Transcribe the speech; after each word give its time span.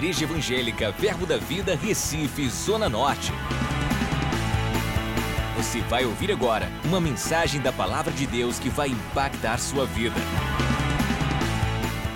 Igreja 0.00 0.24
Evangélica 0.24 0.90
Verbo 0.92 1.26
da 1.26 1.36
Vida, 1.36 1.76
Recife, 1.76 2.48
Zona 2.48 2.88
Norte. 2.88 3.32
Você 5.58 5.82
vai 5.82 6.06
ouvir 6.06 6.32
agora 6.32 6.70
uma 6.86 6.98
mensagem 6.98 7.60
da 7.60 7.70
Palavra 7.70 8.10
de 8.10 8.26
Deus 8.26 8.58
que 8.58 8.70
vai 8.70 8.88
impactar 8.88 9.58
sua 9.58 9.84
vida. 9.84 10.16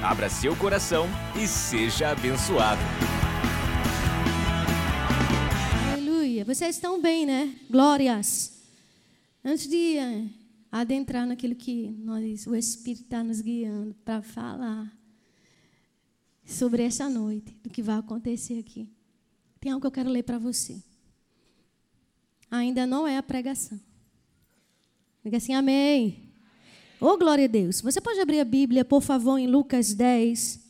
Abra 0.02 0.30
seu 0.30 0.56
coração 0.56 1.06
e 1.36 1.46
seja 1.46 2.08
abençoado. 2.08 2.80
Aleluia. 5.92 6.42
Vocês 6.42 6.76
estão 6.76 7.02
bem, 7.02 7.26
né? 7.26 7.54
Glórias. 7.70 8.62
Antes 9.44 9.68
de 9.68 9.98
eh, 9.98 10.24
adentrar 10.72 11.26
naquilo 11.26 11.54
que 11.54 11.90
nós, 12.02 12.46
o 12.46 12.56
Espírito 12.56 13.02
está 13.02 13.22
nos 13.22 13.42
guiando 13.42 13.94
para 14.02 14.22
falar 14.22 14.90
sobre 16.44 16.82
essa 16.82 17.08
noite, 17.08 17.56
do 17.62 17.70
que 17.70 17.82
vai 17.82 17.96
acontecer 17.96 18.58
aqui. 18.58 18.88
Tem 19.60 19.72
algo 19.72 19.80
que 19.80 19.86
eu 19.86 19.92
quero 19.92 20.10
ler 20.10 20.22
para 20.22 20.38
você. 20.38 20.82
Ainda 22.50 22.86
não 22.86 23.06
é 23.06 23.16
a 23.16 23.22
pregação. 23.22 23.80
Diga 25.24 25.38
assim, 25.38 25.54
amém. 25.54 26.32
Ô, 27.00 27.06
oh, 27.06 27.18
glória 27.18 27.46
a 27.46 27.48
Deus. 27.48 27.80
Você 27.80 28.00
pode 28.00 28.20
abrir 28.20 28.40
a 28.40 28.44
Bíblia, 28.44 28.84
por 28.84 29.00
favor, 29.00 29.38
em 29.38 29.46
Lucas 29.46 29.94
10. 29.94 30.62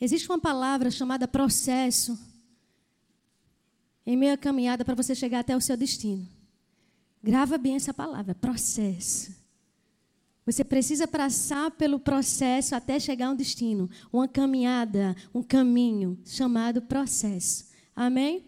Existe 0.00 0.28
uma 0.28 0.38
palavra 0.38 0.90
chamada 0.90 1.26
processo 1.26 2.18
em 4.06 4.16
meia 4.16 4.38
caminhada 4.38 4.84
para 4.84 4.94
você 4.94 5.14
chegar 5.14 5.40
até 5.40 5.56
o 5.56 5.60
seu 5.60 5.76
destino. 5.76 6.26
Grava 7.22 7.58
bem 7.58 7.74
essa 7.74 7.92
palavra, 7.92 8.34
processo. 8.34 9.36
Você 10.48 10.64
precisa 10.64 11.06
passar 11.06 11.70
pelo 11.72 12.00
processo 12.00 12.74
até 12.74 12.98
chegar 12.98 13.26
a 13.26 13.30
um 13.32 13.36
destino, 13.36 13.90
uma 14.10 14.26
caminhada, 14.26 15.14
um 15.34 15.42
caminho 15.42 16.18
chamado 16.24 16.80
processo. 16.80 17.66
Amém? 17.94 18.46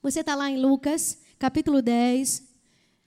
Você 0.00 0.20
está 0.20 0.34
lá 0.34 0.50
em 0.50 0.58
Lucas, 0.58 1.18
capítulo 1.38 1.82
10. 1.82 2.42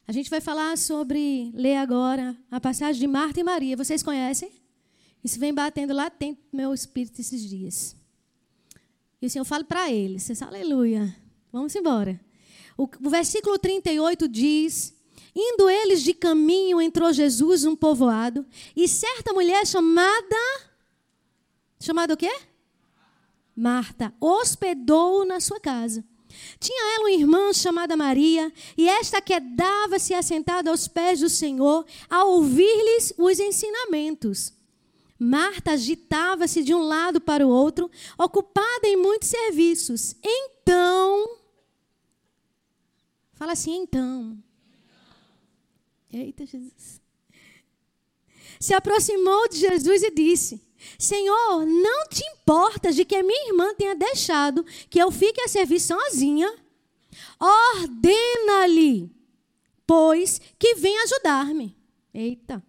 A 0.08 0.12
gente 0.12 0.30
vai 0.30 0.40
falar 0.40 0.78
sobre, 0.78 1.52
ler 1.56 1.78
agora, 1.78 2.38
a 2.52 2.62
passagem 2.62 3.00
de 3.02 3.08
Marta 3.08 3.40
e 3.40 3.44
Maria. 3.44 3.76
Vocês 3.76 4.04
conhecem? 4.04 4.52
Isso 5.24 5.40
vem 5.40 5.52
batendo 5.52 5.92
lá 5.92 6.08
dentro 6.08 6.44
do 6.52 6.58
meu 6.58 6.76
espírito 6.76 7.20
esses 7.20 7.42
dias. 7.50 7.96
E 9.20 9.26
o 9.26 9.30
Senhor 9.30 9.44
fala 9.44 9.64
para 9.64 9.92
eles, 9.92 10.40
aleluia. 10.40 11.16
Vamos 11.52 11.76
embora. 11.76 12.22
O, 12.78 12.84
o 12.84 13.10
versículo 13.10 13.58
38 13.58 14.28
diz 14.28 15.01
Indo 15.36 15.70
eles 15.70 16.04
de 16.04 16.14
caminho, 16.14 16.82
entrou 16.82 17.14
Jesus 17.14 17.64
num 17.64 17.76
povoado, 17.76 18.46
e 18.76 18.88
certa 18.88 19.34
mulher 19.34 19.66
chamada. 19.66 20.36
Chamada 21.80 22.14
o 22.14 22.18
quê? 22.18 22.32
Marta, 23.56 24.14
hospedou 24.20 25.26
na 25.26 25.40
sua 25.40 25.60
casa. 25.60 26.04
Tinha 26.60 26.96
ela 26.96 27.04
uma 27.04 27.12
irmã 27.12 27.54
chamada 27.54 27.98
Maria, 27.98 28.52
e 28.78 28.88
esta 28.88 29.22
quedava-se 29.22 30.14
assentada 30.14 30.70
aos 30.70 30.88
pés 30.88 31.20
do 31.20 31.30
Senhor, 31.30 31.86
a 32.10 32.24
ouvir-lhes 32.26 33.14
os 33.18 33.40
ensinamentos. 33.40 34.54
Marta 35.18 35.72
agitava-se 35.72 36.64
de 36.64 36.74
um 36.74 36.82
lado 36.82 37.22
para 37.22 37.46
o 37.46 37.50
outro, 37.50 37.90
ocupada 38.18 38.88
em 38.88 38.98
muitos 38.98 39.30
serviços. 39.30 40.16
Então, 40.24 41.38
fala 43.34 43.52
assim, 43.52 43.76
então. 43.76 44.38
Eita, 46.12 46.46
Jesus. 46.46 47.02
Se 48.60 48.74
aproximou 48.74 49.48
de 49.48 49.58
Jesus 49.58 50.04
e 50.04 50.12
disse: 50.12 50.62
Senhor, 50.98 51.66
não 51.66 52.08
te 52.10 52.24
importas 52.26 52.96
de 52.96 53.06
que 53.06 53.16
a 53.16 53.24
minha 53.24 53.48
irmã 53.50 53.74
tenha 53.76 53.96
deixado 53.96 54.66
que 54.90 55.00
eu 55.00 55.12
fique 55.12 55.42
a 55.42 55.48
servir 55.48 55.80
sozinha? 55.80 56.54
Ordena-lhe, 57.40 59.12
pois, 59.86 60.40
que 60.60 60.76
venha 60.76 61.04
ajudar-me. 61.04 61.76
Eita. 62.14 62.64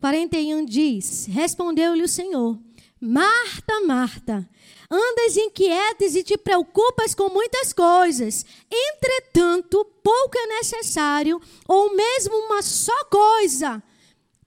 41 0.00 0.64
diz: 0.64 1.26
Respondeu-lhe 1.26 2.02
o 2.02 2.08
Senhor: 2.08 2.58
Marta, 3.00 3.80
Marta, 3.86 4.48
Andas 4.90 5.36
inquietas 5.36 6.16
e 6.16 6.24
te 6.24 6.36
preocupas 6.36 7.14
com 7.14 7.28
muitas 7.28 7.72
coisas. 7.72 8.44
Entretanto, 8.68 9.84
pouco 10.02 10.36
é 10.36 10.46
necessário, 10.46 11.40
ou 11.68 11.94
mesmo 11.94 12.34
uma 12.34 12.60
só 12.60 13.04
coisa. 13.04 13.80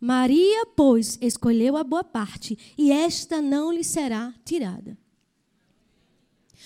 Maria, 0.01 0.65
pois, 0.75 1.17
escolheu 1.21 1.77
a 1.77 1.83
boa 1.83 2.03
parte, 2.03 2.57
e 2.77 2.91
esta 2.91 3.41
não 3.41 3.71
lhe 3.71 3.85
será 3.85 4.33
tirada. 4.43 4.97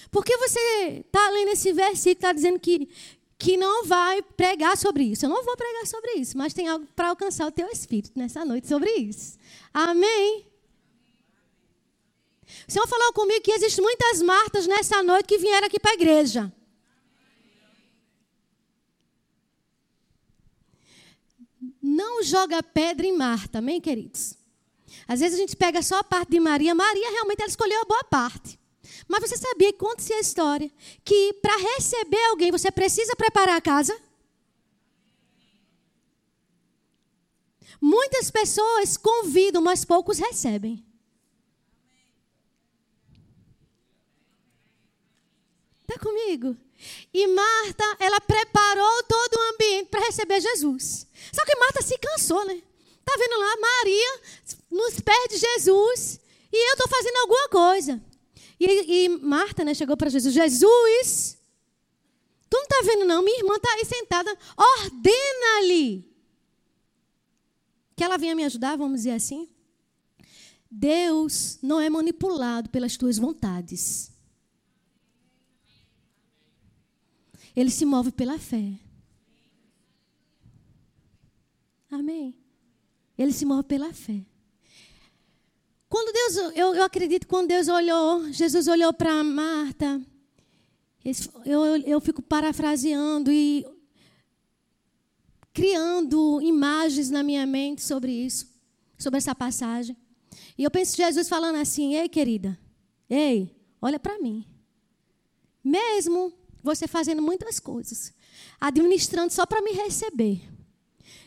Por 0.10 0.26
que 0.26 0.36
você 0.38 1.04
está 1.06 1.30
lendo 1.30 1.50
esse 1.50 1.72
versículo, 1.72 2.14
está 2.14 2.34
dizendo 2.34 2.60
que, 2.60 2.90
que 3.38 3.56
não 3.58 3.86
vai 3.86 4.24
pregar 4.24 4.76
sobre 4.76 5.04
isso? 5.04 5.24
Eu 5.24 5.30
não 5.30 5.44
vou 5.44 5.56
pregar 5.56 5.86
sobre 5.86 6.14
isso, 6.14 6.36
mas 6.36 6.52
tem 6.52 6.68
algo 6.68 6.88
para 6.96 7.10
alcançar 7.10 7.46
o 7.46 7.52
teu 7.52 7.68
espírito 7.68 8.18
nessa 8.18 8.44
noite 8.44 8.68
sobre 8.68 8.90
isso. 8.92 9.38
Amém? 9.72 10.48
O 12.68 12.72
Senhor 12.72 12.88
falou 12.88 13.14
comigo 13.14 13.42
que 13.42 13.52
existem 13.52 13.82
muitas 13.84 14.22
Martas 14.22 14.68
nessa 14.68 15.02
noite 15.02 15.28
que 15.28 15.38
vieram 15.38 15.68
aqui 15.68 15.80
para 15.80 15.92
a 15.92 15.94
igreja. 15.94 16.52
Não 21.82 22.22
joga 22.22 22.62
pedra 22.62 23.08
em 23.08 23.16
Marta, 23.16 23.60
amém, 23.60 23.80
queridos? 23.80 24.36
Às 25.08 25.22
vezes 25.22 25.38
a 25.38 25.42
gente 25.42 25.56
pega 25.56 25.82
só 25.82 26.00
a 26.00 26.04
parte 26.04 26.32
de 26.32 26.40
Maria. 26.40 26.76
Maria 26.76 27.10
realmente 27.12 27.40
ela 27.40 27.50
escolheu 27.50 27.82
a 27.82 27.86
boa 27.86 28.04
parte. 28.04 28.60
Mas 29.08 29.22
você 29.22 29.38
sabia, 29.38 29.72
conta-se 29.72 30.12
a 30.12 30.20
história, 30.20 30.70
que 31.06 31.34
para 31.42 31.56
receber 31.56 32.22
alguém 32.26 32.52
você 32.52 32.70
precisa 32.70 33.16
preparar 33.16 33.56
a 33.56 33.62
casa? 33.62 33.98
Muitas 37.80 38.30
pessoas 38.30 38.98
convidam, 38.98 39.62
mas 39.62 39.86
poucos 39.86 40.18
recebem. 40.18 40.87
Comigo? 45.98 46.56
E 47.14 47.28
Marta, 47.28 47.84
ela 48.00 48.22
preparou 48.22 49.04
todo 49.04 49.36
o 49.36 49.54
ambiente 49.54 49.90
para 49.90 50.06
receber 50.06 50.40
Jesus. 50.40 51.08
Só 51.34 51.44
que 51.46 51.56
Marta 51.56 51.82
se 51.82 51.98
cansou, 51.98 52.46
né? 52.46 52.62
Tá 53.04 53.14
vendo 53.18 53.40
lá 53.40 53.56
Maria 53.58 54.22
nos 54.70 55.00
pés 55.00 55.30
de 55.30 55.38
Jesus 55.38 56.20
e 56.52 56.70
eu 56.70 56.74
estou 56.74 56.88
fazendo 56.88 57.18
alguma 57.18 57.50
coisa. 57.50 58.02
E, 58.60 59.06
e 59.06 59.10
Marta, 59.10 59.64
né, 59.64 59.74
chegou 59.74 59.96
para 59.96 60.10
Jesus. 60.10 60.34
Jesus, 60.34 61.38
tu 62.50 62.58
não 62.58 62.64
está 62.64 62.82
vendo 62.84 63.06
não? 63.06 63.22
Minha 63.22 63.40
irmã 63.40 63.56
está 63.56 63.72
aí 63.74 63.86
sentada. 63.86 64.38
Ordena-lhe 64.58 66.08
que 67.96 68.04
ela 68.04 68.18
venha 68.18 68.36
me 68.36 68.44
ajudar, 68.44 68.78
vamos 68.78 68.98
dizer 68.98 69.12
assim. 69.12 69.50
Deus 70.70 71.58
não 71.62 71.80
é 71.80 71.90
manipulado 71.90 72.70
pelas 72.70 72.98
tuas 72.98 73.18
vontades. 73.18 74.12
Ele 77.58 77.72
se 77.72 77.86
move 77.86 78.12
pela 78.12 78.38
fé. 78.38 78.72
Amém? 81.90 82.38
Ele 83.18 83.34
se 83.34 83.46
move 83.46 83.64
pela 83.64 83.92
fé. 83.92 84.24
Quando 85.90 86.14
Deus, 86.14 86.36
eu, 86.56 86.76
eu 86.76 86.84
acredito 86.84 87.26
quando 87.26 87.48
Deus 87.48 87.68
olhou, 87.68 88.32
Jesus 88.32 88.68
olhou 88.68 88.94
para 88.94 89.24
Marta, 89.24 90.00
eu, 91.04 91.78
eu 91.78 92.00
fico 92.00 92.22
parafraseando 92.22 93.32
e 93.32 93.66
criando 95.52 96.40
imagens 96.44 97.10
na 97.10 97.24
minha 97.24 97.48
mente 97.48 97.82
sobre 97.82 98.12
isso, 98.12 98.48
sobre 99.00 99.18
essa 99.18 99.34
passagem. 99.34 99.98
E 100.56 100.64
eu 100.64 100.70
penso 100.70 100.96
Jesus 100.96 101.28
falando 101.28 101.56
assim: 101.56 101.96
Ei, 101.96 102.08
querida, 102.08 102.56
ei, 103.10 103.52
olha 103.82 103.98
para 103.98 104.20
mim. 104.20 104.46
Mesmo 105.64 106.32
você 106.68 106.88
fazendo 106.88 107.22
muitas 107.22 107.60
coisas, 107.60 108.14
administrando 108.60 109.34
só 109.34 109.46
para 109.46 109.62
me 109.62 109.72
receber. 109.72 110.42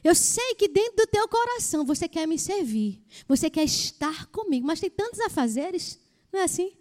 Eu 0.05 0.15
sei 0.15 0.55
que 0.55 0.69
dentro 0.69 0.97
do 0.97 1.07
teu 1.07 1.27
coração 1.29 1.85
você 1.85 2.07
quer 2.07 2.27
me 2.27 2.39
servir, 2.39 3.03
você 3.27 3.49
quer 3.49 3.65
estar 3.65 4.27
comigo, 4.27 4.67
mas 4.67 4.81
tem 4.81 4.91
tantos 4.91 5.21
afazeres, 5.21 5.99
não 6.33 6.41
é 6.41 6.45
assim? 6.45 6.73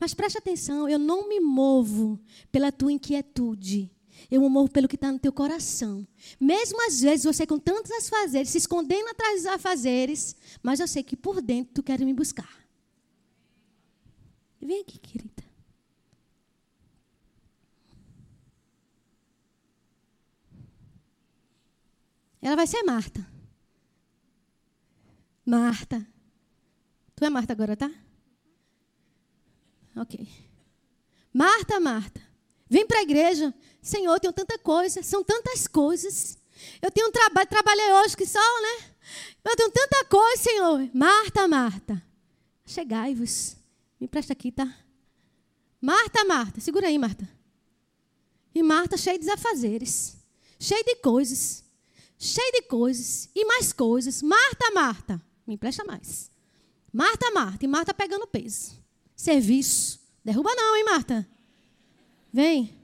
Mas 0.00 0.14
preste 0.14 0.38
atenção, 0.38 0.88
eu 0.88 0.98
não 0.98 1.28
me 1.28 1.40
movo 1.40 2.20
pela 2.52 2.70
tua 2.70 2.92
inquietude. 2.92 3.90
Eu 4.30 4.40
me 4.40 4.48
movo 4.48 4.70
pelo 4.70 4.88
que 4.88 4.96
está 4.96 5.12
no 5.12 5.18
teu 5.18 5.32
coração. 5.32 6.06
Mesmo 6.40 6.84
às 6.86 7.00
vezes 7.00 7.24
você 7.24 7.46
com 7.46 7.58
tantos 7.58 7.90
afazeres, 7.92 8.50
se 8.50 8.58
escondendo 8.58 9.08
atrás 9.08 9.42
dos 9.42 9.52
afazeres, 9.52 10.36
mas 10.62 10.80
eu 10.80 10.88
sei 10.88 11.02
que 11.02 11.16
por 11.16 11.40
dentro 11.40 11.74
tu 11.74 11.82
quer 11.82 12.00
me 12.00 12.12
buscar. 12.12 12.66
Vem 14.60 14.80
aqui, 14.80 14.98
querida. 14.98 15.37
Ela 22.40 22.56
vai 22.56 22.66
ser 22.66 22.82
Marta. 22.82 23.26
Marta. 25.44 26.06
Tu 27.16 27.24
é 27.24 27.30
Marta 27.30 27.52
agora, 27.52 27.76
tá? 27.76 27.90
Ok. 29.96 30.28
Marta, 31.32 31.80
Marta. 31.80 32.20
Vem 32.68 32.86
para 32.86 32.98
a 32.98 33.02
igreja. 33.02 33.52
Senhor, 33.80 34.20
tenho 34.20 34.32
tanta 34.32 34.58
coisa, 34.58 35.02
são 35.02 35.24
tantas 35.24 35.66
coisas. 35.66 36.38
Eu 36.82 36.90
tenho 36.90 37.08
um 37.08 37.12
trabalho, 37.12 37.48
trabalhei 37.48 37.92
hoje 37.94 38.16
que 38.16 38.26
só, 38.26 38.40
né? 38.62 38.90
Eu 39.44 39.56
tenho 39.56 39.70
tanta 39.70 40.04
coisa, 40.04 40.42
Senhor. 40.42 40.90
Marta, 40.92 41.48
Marta. 41.48 42.02
Chegai-vos. 42.66 43.56
Me 43.98 44.06
presta 44.06 44.32
aqui, 44.32 44.52
tá? 44.52 44.72
Marta, 45.80 46.24
Marta. 46.24 46.60
Segura 46.60 46.88
aí, 46.88 46.98
Marta. 46.98 47.28
E 48.54 48.62
Marta 48.62 48.96
cheia 48.96 49.18
de 49.18 49.30
afazeres. 49.30 50.16
Cheia 50.58 50.84
de 50.84 50.96
coisas. 50.96 51.64
Cheia 52.18 52.52
de 52.52 52.62
coisas. 52.62 53.30
E 53.34 53.44
mais 53.44 53.72
coisas. 53.72 54.22
Marta, 54.22 54.70
Marta. 54.72 55.22
Me 55.46 55.54
empresta 55.54 55.84
mais. 55.84 56.30
Marta, 56.92 57.30
Marta. 57.30 57.64
E 57.64 57.68
Marta 57.68 57.94
pegando 57.94 58.26
peso. 58.26 58.72
Serviço. 59.14 60.00
Derruba 60.24 60.54
não, 60.54 60.76
hein, 60.76 60.84
Marta? 60.84 61.28
Vem. 62.32 62.76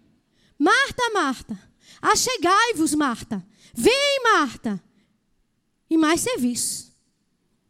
Marta, 0.59 1.11
Marta. 1.11 1.59
Achegai-vos, 2.01 2.95
Marta. 2.95 3.45
Vem, 3.75 4.21
Marta. 4.23 4.83
E 5.91 5.97
mais 5.97 6.21
serviço. 6.21 6.95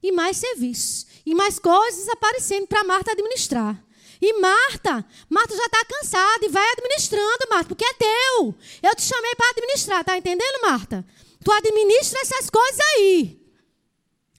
E 0.02 0.12
mais 0.12 0.37
serviço. 0.37 1.06
E 1.25 1.34
mais 1.34 1.58
coisas 1.58 2.08
aparecendo 2.10 2.67
para 2.67 2.84
Marta 2.84 3.12
administrar. 3.12 3.82
E 4.26 4.41
Marta, 4.41 5.05
Marta 5.29 5.55
já 5.55 5.67
está 5.67 5.85
cansada 5.85 6.47
e 6.47 6.49
vai 6.49 6.67
administrando, 6.73 7.47
Marta, 7.50 7.69
porque 7.69 7.85
é 7.85 7.93
teu. 7.93 8.55
Eu 8.82 8.97
te 8.97 9.03
chamei 9.03 9.35
para 9.35 9.50
administrar, 9.50 10.03
tá 10.03 10.17
entendendo, 10.17 10.62
Marta? 10.62 11.05
Tu 11.44 11.53
administra 11.53 12.19
essas 12.23 12.49
coisas 12.49 12.81
aí. 12.97 13.38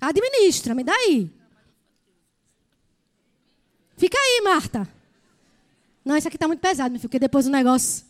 Administra, 0.02 0.74
me 0.74 0.84
dá 0.84 0.92
aí. 0.92 1.32
Fica 3.96 4.18
aí, 4.18 4.42
Marta. 4.44 4.92
Não, 6.04 6.18
isso 6.18 6.28
aqui 6.28 6.38
está 6.38 6.48
muito 6.48 6.62
pesado, 6.62 6.90
meu 6.90 7.00
filho, 7.00 7.08
porque 7.08 7.20
depois 7.20 7.46
o 7.46 7.52
negócio. 7.52 8.04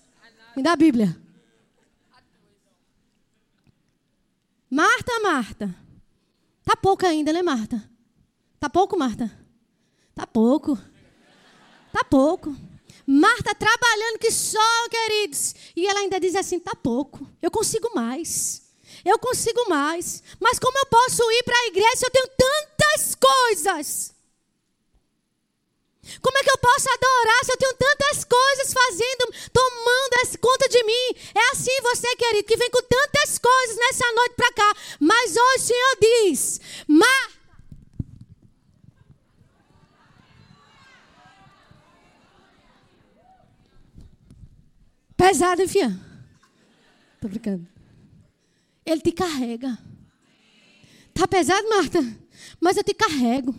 Me 0.56 0.64
dá 0.64 0.72
a 0.72 0.78
Bíblia. 0.78 1.14
Marta, 4.70 5.20
Marta. 5.20 5.76
Tá 6.64 6.78
pouco 6.78 7.06
ainda, 7.06 7.34
né, 7.34 7.42
Marta? 7.42 7.84
Tá 8.62 8.70
pouco, 8.70 8.98
Marta? 8.98 9.30
Tá 10.16 10.26
pouco. 10.26 10.80
Tá 11.96 12.04
pouco. 12.04 12.54
Marta 13.08 13.56
trabalhando 13.56 14.20
que 14.20 14.30
só, 14.30 14.90
queridos. 14.90 15.56
E 15.74 15.88
ela 15.88 16.02
ainda 16.02 16.20
diz 16.20 16.36
assim: 16.36 16.60
tá 16.60 16.76
pouco. 16.76 17.26
Eu 17.42 17.50
consigo 17.50 17.90
mais. 17.96 18.64
Eu 19.06 19.18
consigo 19.18 19.70
mais. 19.70 20.22
Mas 20.38 20.60
como 20.60 20.78
eu 20.78 20.86
posso 20.88 21.24
ir 21.32 21.44
para 21.44 21.58
a 21.58 21.68
igreja 21.68 21.96
se 21.96 22.06
eu 22.06 22.12
tenho 22.12 22.28
tantas 22.28 23.16
coisas? 23.16 24.14
Como 26.22 26.38
é 26.38 26.44
que 26.44 26.52
eu 26.52 26.58
posso 26.58 26.90
adorar 26.90 27.46
se 27.46 27.54
eu 27.54 27.58
tenho 27.58 27.74
tantas 27.76 28.26
coisas 28.26 28.74
fazendo, 28.74 29.34
tomando 29.54 30.38
conta 30.42 30.68
de 30.68 30.84
mim? 30.84 31.16
É 31.34 31.52
assim 31.52 31.82
você, 31.82 32.14
querido, 32.18 32.44
que 32.44 32.58
vem 32.58 32.70
com 32.70 32.82
tantas 32.82 33.40
coisas 33.40 33.78
nessa 33.78 34.12
noite 34.12 34.36
para 34.36 34.52
cá. 34.52 34.74
Mas 35.00 35.32
hoje 35.32 35.64
o 35.64 35.68
Senhor 35.68 35.98
diz: 36.02 36.62
Marta. 36.90 37.35
Pesado, 45.18 45.62
enfia. 45.62 45.98
Tô 47.22 47.28
brincando. 47.28 47.68
Ele 48.86 49.02
te 49.02 49.12
carrega. 49.12 49.78
Tá 51.14 51.28
pesado, 51.28 51.68
Marta? 51.70 52.00
Mas 52.60 52.78
eu 52.78 52.84
te 52.84 52.94
carrego. 52.94 53.56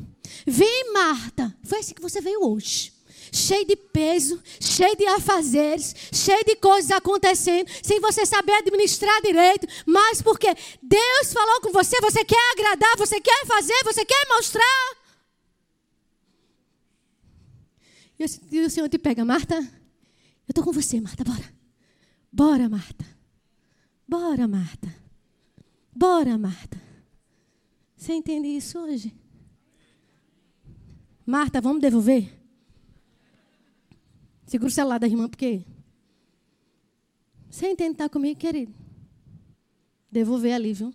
Vem, 0.46 0.92
Marta. 0.92 1.56
Foi 1.64 1.78
assim 1.78 1.94
que 1.94 2.02
você 2.02 2.20
veio 2.20 2.44
hoje. 2.44 2.92
Cheio 3.32 3.66
de 3.66 3.74
peso, 3.74 4.40
cheio 4.60 4.96
de 4.96 5.04
afazeres, 5.06 5.94
cheio 6.12 6.44
de 6.44 6.56
coisas 6.56 6.90
acontecendo, 6.90 7.68
sem 7.82 8.00
você 8.00 8.24
saber 8.24 8.52
administrar 8.52 9.20
direito, 9.20 9.66
mas 9.84 10.22
porque 10.22 10.46
Deus 10.80 11.32
falou 11.32 11.60
com 11.60 11.72
você, 11.72 12.00
você 12.00 12.24
quer 12.24 12.52
agradar, 12.52 12.96
você 12.96 13.20
quer 13.20 13.46
fazer, 13.46 13.74
você 13.84 14.04
quer 14.04 14.26
mostrar. 14.28 14.96
E 18.50 18.60
o 18.60 18.70
Senhor 18.70 18.88
te 18.88 18.96
pega, 18.96 19.24
Marta. 19.24 19.60
Eu 20.46 20.52
estou 20.52 20.64
com 20.64 20.72
você, 20.72 21.00
Marta, 21.00 21.24
bora. 21.24 21.54
Bora, 22.32 22.68
Marta. 22.68 23.04
Bora, 24.06 24.46
Marta. 24.46 24.94
Bora, 25.94 26.38
Marta. 26.38 26.80
Você 27.96 28.12
entende 28.12 28.48
isso 28.48 28.78
hoje? 28.78 29.12
Marta, 31.24 31.60
vamos 31.60 31.80
devolver? 31.80 32.32
Segura 34.46 34.68
o 34.68 34.72
celular 34.72 34.98
da 34.98 35.08
irmã, 35.08 35.28
porque. 35.28 35.64
Você 37.50 37.68
entende 37.70 37.92
estar 37.92 38.08
comigo, 38.08 38.38
querido? 38.38 38.72
Devolver 40.10 40.54
ali, 40.54 40.72
viu? 40.72 40.94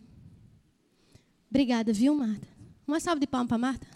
Obrigada, 1.49 1.91
viu, 1.91 2.15
Marta? 2.15 2.47
Uma 2.87 2.99
salva 2.99 3.19
de 3.19 3.27
palmas 3.27 3.49
para 3.49 3.57
Marta. 3.57 3.87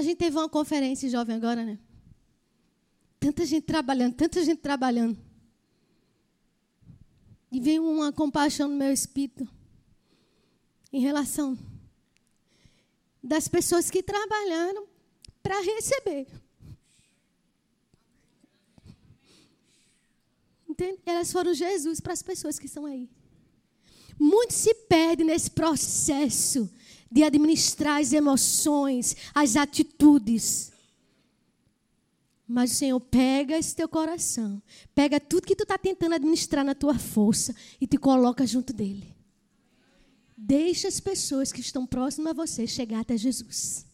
A 0.00 0.02
gente 0.02 0.16
teve 0.16 0.34
uma 0.34 0.48
conferência 0.48 1.10
jovem 1.10 1.36
agora, 1.36 1.62
né? 1.62 1.78
Tanta 3.18 3.44
gente 3.44 3.66
trabalhando, 3.66 4.14
tanta 4.14 4.42
gente 4.42 4.62
trabalhando. 4.62 5.14
E 7.52 7.60
veio 7.60 7.84
uma 7.84 8.10
compaixão 8.10 8.66
no 8.66 8.76
meu 8.76 8.90
espírito 8.90 9.46
em 10.90 11.02
relação 11.02 11.58
das 13.22 13.46
pessoas 13.46 13.90
que 13.90 14.02
trabalharam 14.02 14.88
para 15.42 15.60
receber. 15.60 16.26
Entende? 20.66 20.98
Elas 21.04 21.30
foram 21.30 21.52
Jesus 21.52 22.00
para 22.00 22.14
as 22.14 22.22
pessoas 22.22 22.58
que 22.58 22.64
estão 22.64 22.86
aí. 22.86 23.06
Muito 24.18 24.54
se 24.54 24.72
perde 24.74 25.24
nesse 25.24 25.50
processo 25.50 26.72
de 27.10 27.22
administrar 27.22 28.00
as 28.00 28.12
emoções, 28.12 29.16
as 29.34 29.56
atitudes. 29.56 30.70
Mas 32.46 32.72
o 32.72 32.74
Senhor 32.74 33.00
pega 33.00 33.56
esse 33.56 33.74
teu 33.74 33.88
coração, 33.88 34.62
pega 34.94 35.20
tudo 35.20 35.46
que 35.46 35.56
tu 35.56 35.62
está 35.62 35.78
tentando 35.78 36.14
administrar 36.14 36.64
na 36.64 36.74
tua 36.74 36.98
força 36.98 37.54
e 37.80 37.86
te 37.86 37.96
coloca 37.96 38.46
junto 38.46 38.72
dele. 38.72 39.16
Deixa 40.36 40.88
as 40.88 40.98
pessoas 40.98 41.52
que 41.52 41.60
estão 41.60 41.86
próximas 41.86 42.30
a 42.30 42.34
você 42.34 42.66
chegar 42.66 43.00
até 43.00 43.16
Jesus. 43.16 43.86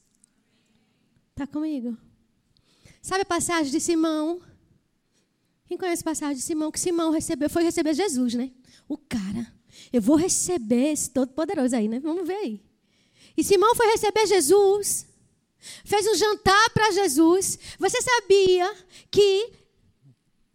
Está 1.33 1.47
comigo? 1.47 1.97
Sabe 3.02 3.23
a 3.23 3.26
passagem 3.26 3.71
de 3.71 3.81
Simão? 3.81 4.41
Quem 5.67 5.76
conhece 5.76 6.02
a 6.02 6.05
passagem 6.05 6.37
de 6.37 6.43
Simão? 6.43 6.71
Que 6.71 6.81
Simão 6.81 7.11
recebeu, 7.11 7.50
foi 7.50 7.62
receber 7.62 7.95
Jesus, 7.95 8.35
né? 8.35 8.50
O 8.88 8.97
cara. 8.97 9.52
Eu 9.93 10.00
vou 10.00 10.17
receber 10.17 10.93
esse 10.93 11.11
todo-poderoso 11.11 11.76
aí, 11.76 11.88
né? 11.88 12.00
Vamos 12.00 12.26
ver 12.26 12.37
aí. 12.37 12.66
E 13.37 13.45
Simão 13.45 13.75
foi 13.75 13.87
receber 13.87 14.26
Jesus 14.26 15.07
fez 15.85 16.07
um 16.07 16.14
jantar 16.14 16.71
para 16.71 16.90
Jesus. 16.93 17.59
Você 17.78 18.00
sabia 18.00 18.75
que 19.11 19.52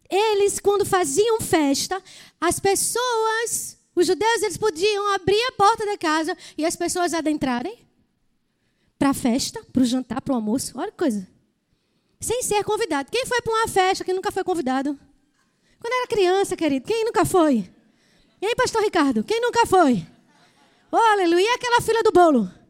eles, 0.08 0.58
quando 0.58 0.84
faziam 0.84 1.40
festa, 1.40 2.02
as 2.40 2.60
pessoas, 2.60 3.78
os 3.94 4.06
judeus, 4.06 4.42
eles 4.42 4.56
podiam 4.56 5.14
abrir 5.14 5.42
a 5.48 5.52
porta 5.52 5.86
da 5.86 5.96
casa 5.96 6.36
e 6.56 6.64
as 6.64 6.76
pessoas 6.76 7.14
adentrarem 7.14 7.86
para 8.98 9.10
a 9.10 9.14
festa, 9.14 9.62
para 9.72 9.82
o 9.82 9.86
jantar, 9.86 10.20
para 10.20 10.32
o 10.32 10.36
almoço. 10.36 10.78
Olha 10.78 10.90
que 10.90 10.98
coisa. 10.98 11.26
Sem 12.20 12.42
ser 12.42 12.62
convidado. 12.62 13.10
Quem 13.10 13.26
foi 13.26 13.40
para 13.40 13.52
uma 13.52 13.68
festa 13.68 14.04
que 14.04 14.12
nunca 14.12 14.30
foi 14.30 14.44
convidado? 14.44 14.98
Quando 15.80 15.94
era 15.94 16.06
criança, 16.06 16.56
querido, 16.56 16.86
quem 16.86 17.04
nunca 17.04 17.24
foi? 17.24 17.68
E 18.40 18.46
aí, 18.46 18.54
pastor 18.54 18.82
Ricardo, 18.82 19.24
quem 19.24 19.40
nunca 19.40 19.66
foi? 19.66 20.06
Oh, 20.90 20.96
aleluia. 20.96 21.54
Aquela 21.54 21.80
fila 21.80 22.02
do 22.02 22.12
bolo? 22.12 22.61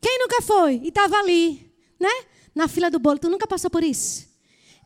Quem 0.00 0.18
nunca 0.18 0.40
foi 0.40 0.80
e 0.82 0.88
estava 0.88 1.16
ali, 1.16 1.72
né? 1.98 2.10
Na 2.54 2.66
fila 2.66 2.90
do 2.90 2.98
bolo, 2.98 3.18
tu 3.18 3.28
nunca 3.28 3.46
passou 3.46 3.70
por 3.70 3.82
isso? 3.82 4.28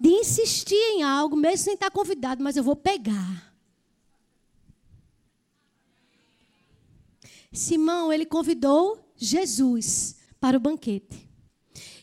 De 0.00 0.08
insistir 0.08 0.74
em 0.74 1.02
algo, 1.02 1.36
mesmo 1.36 1.64
sem 1.64 1.74
estar 1.74 1.90
convidado, 1.90 2.42
mas 2.42 2.56
eu 2.56 2.64
vou 2.64 2.76
pegar. 2.76 3.54
Simão, 7.52 8.12
ele 8.12 8.26
convidou 8.26 8.98
Jesus 9.16 10.16
para 10.40 10.56
o 10.56 10.60
banquete. 10.60 11.28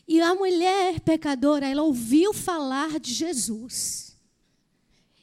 E 0.08 0.20
a 0.20 0.34
mulher 0.34 1.00
pecadora, 1.00 1.66
ela 1.66 1.82
ouviu 1.82 2.32
falar 2.32 2.98
de 2.98 3.12
Jesus. 3.12 4.16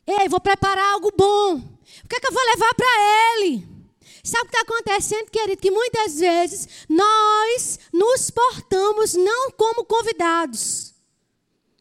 Ei, 0.06 0.30
vou 0.30 0.40
preparar 0.40 0.94
algo 0.94 1.12
bom. 1.16 1.58
O 1.58 2.08
que 2.08 2.16
é 2.16 2.20
que 2.20 2.28
eu 2.28 2.34
vou 2.34 2.44
levar 2.46 2.74
para 2.76 3.38
ele? 3.38 3.79
Sabe 4.24 4.48
o 4.48 4.50
que 4.50 4.58
está 4.58 4.62
acontecendo, 4.62 5.30
querido? 5.32 5.62
Que 5.62 5.72
muitas 5.72 6.20
vezes 6.20 6.86
nós 6.88 7.80
nos 7.94 8.30
portamos 8.30 9.14
não 9.14 9.52
como 9.52 9.86
convidados. 9.86 10.94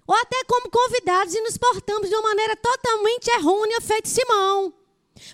ou 0.06 0.14
até 0.14 0.42
como 0.44 0.70
convidados 0.70 1.34
e 1.34 1.40
nos 1.42 1.58
portamos 1.58 2.08
de 2.08 2.14
uma 2.14 2.22
maneira 2.30 2.56
totalmente 2.56 3.28
errônea, 3.28 3.80
feito 3.80 4.08
Simão. 4.08 4.72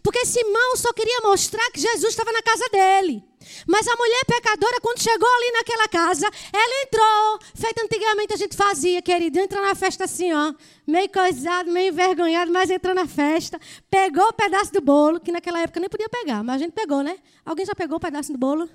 Porque 0.02 0.24
Simão 0.26 0.76
só 0.76 0.92
queria 0.92 1.20
mostrar 1.22 1.70
que 1.70 1.80
Jesus 1.80 2.10
estava 2.10 2.32
na 2.32 2.42
casa 2.42 2.68
dele. 2.70 3.22
Mas 3.66 3.86
a 3.86 3.96
mulher 3.96 4.24
pecadora, 4.26 4.80
quando 4.80 5.00
chegou 5.00 5.28
ali 5.28 5.52
naquela 5.52 5.88
casa, 5.88 6.26
ela 6.52 6.84
entrou, 6.84 7.38
feito 7.54 7.80
antigamente 7.82 8.34
a 8.34 8.36
gente 8.36 8.56
fazia, 8.56 9.00
querido, 9.02 9.38
entra 9.38 9.60
na 9.60 9.74
festa 9.74 10.04
assim, 10.04 10.32
ó, 10.32 10.54
meio 10.86 11.08
coisado, 11.10 11.70
meio 11.70 11.92
envergonhado, 11.92 12.52
mas 12.52 12.70
entrou 12.70 12.94
na 12.94 13.06
festa, 13.06 13.60
pegou 13.90 14.28
o 14.28 14.32
pedaço 14.32 14.72
do 14.72 14.80
bolo, 14.80 15.20
que 15.20 15.32
naquela 15.32 15.60
época 15.60 15.80
nem 15.80 15.88
podia 15.88 16.08
pegar, 16.08 16.42
mas 16.42 16.56
a 16.56 16.58
gente 16.58 16.72
pegou, 16.72 17.02
né? 17.02 17.18
Alguém 17.44 17.64
já 17.64 17.74
pegou 17.74 17.96
o 17.96 18.00
pedaço 18.00 18.32
do 18.32 18.38
bolo? 18.38 18.68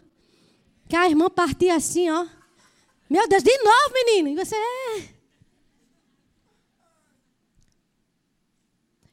Que 0.87 0.95
a 0.95 1.07
irmã 1.07 1.29
partia 1.29 1.75
assim, 1.75 2.09
ó. 2.09 2.25
Meu 3.09 3.27
Deus, 3.27 3.43
de 3.43 3.57
novo, 3.57 3.93
menino. 3.93 4.29
E 4.29 4.35
você 4.35 4.55
é. 4.55 5.19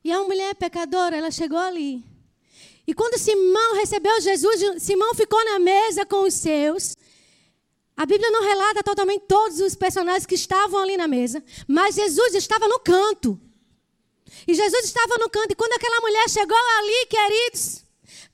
E 0.05 0.13
a 0.13 0.23
mulher 0.23 0.55
pecadora, 0.55 1.17
ela 1.17 1.31
chegou 1.31 1.59
ali. 1.59 2.16
E 2.87 2.95
quando 2.95 3.19
Simão 3.19 3.75
recebeu 3.75 4.21
Jesus, 4.21 4.83
Simão 4.83 5.15
ficou 5.15 5.45
na 5.45 5.59
mesa 5.59 6.07
com 6.07 6.23
os 6.23 6.35
seus. 6.35 6.97
A 7.97 8.07
Bíblia 8.07 8.31
não 8.31 8.43
relata 8.43 8.83
totalmente 8.83 9.25
todos 9.27 9.61
os 9.61 9.75
personagens 9.75 10.27
que 10.27 10.35
estavam 10.35 10.81
ali 10.81 10.97
na 10.97 11.09
mesa, 11.09 11.43
mas 11.67 11.95
Jesus 11.95 12.35
estava 12.35 12.69
no 12.69 12.79
canto. 12.79 13.41
E 14.47 14.55
Jesus 14.55 14.85
estava 14.85 15.17
no 15.19 15.31
canto, 15.31 15.53
e 15.53 15.57
quando 15.57 15.73
aquela 15.73 16.01
mulher 16.01 16.29
chegou 16.29 16.57
ali, 16.79 17.07
queridos, 17.07 17.85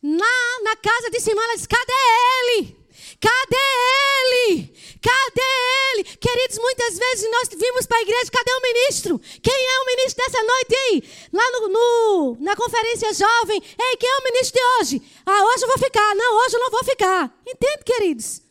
na, 0.03 0.61
na 0.65 0.77
casa 0.77 1.11
de 1.11 1.21
Simão, 1.21 1.45
ela 1.45 1.55
disse: 1.55 1.69
Cadê 1.69 1.93
ele? 2.41 2.82
Cadê 3.23 3.57
ele? 3.57 4.75
Cadê 5.01 5.53
ele? 5.91 6.05
Queridos, 6.17 6.59
muitas 6.59 6.99
vezes 6.99 7.31
nós 7.31 7.49
vimos 7.51 7.87
para 7.87 7.99
a 7.99 8.03
igreja, 8.03 8.31
cadê 8.33 8.53
o 8.53 8.63
ministro? 8.63 9.21
Quem 9.41 9.55
é 9.55 9.81
o 9.81 9.87
ministro 9.87 10.25
dessa 10.25 10.43
noite 10.43 10.75
aí? 10.75 11.03
Lá 11.33 11.51
no, 11.53 11.69
no, 11.69 12.37
na 12.41 12.57
conferência 12.57 13.15
jovem. 13.15 13.63
Ei, 13.79 13.97
quem 13.97 14.11
é 14.11 14.19
o 14.19 14.25
ministro 14.25 14.59
de 14.59 14.65
hoje? 14.65 15.03
Ah, 15.25 15.45
hoje 15.45 15.63
eu 15.63 15.69
vou 15.69 15.79
ficar. 15.79 16.15
Não, 16.17 16.45
hoje 16.45 16.57
eu 16.57 16.61
não 16.61 16.71
vou 16.71 16.85
ficar. 16.85 17.33
Entende, 17.47 17.85
queridos? 17.85 18.43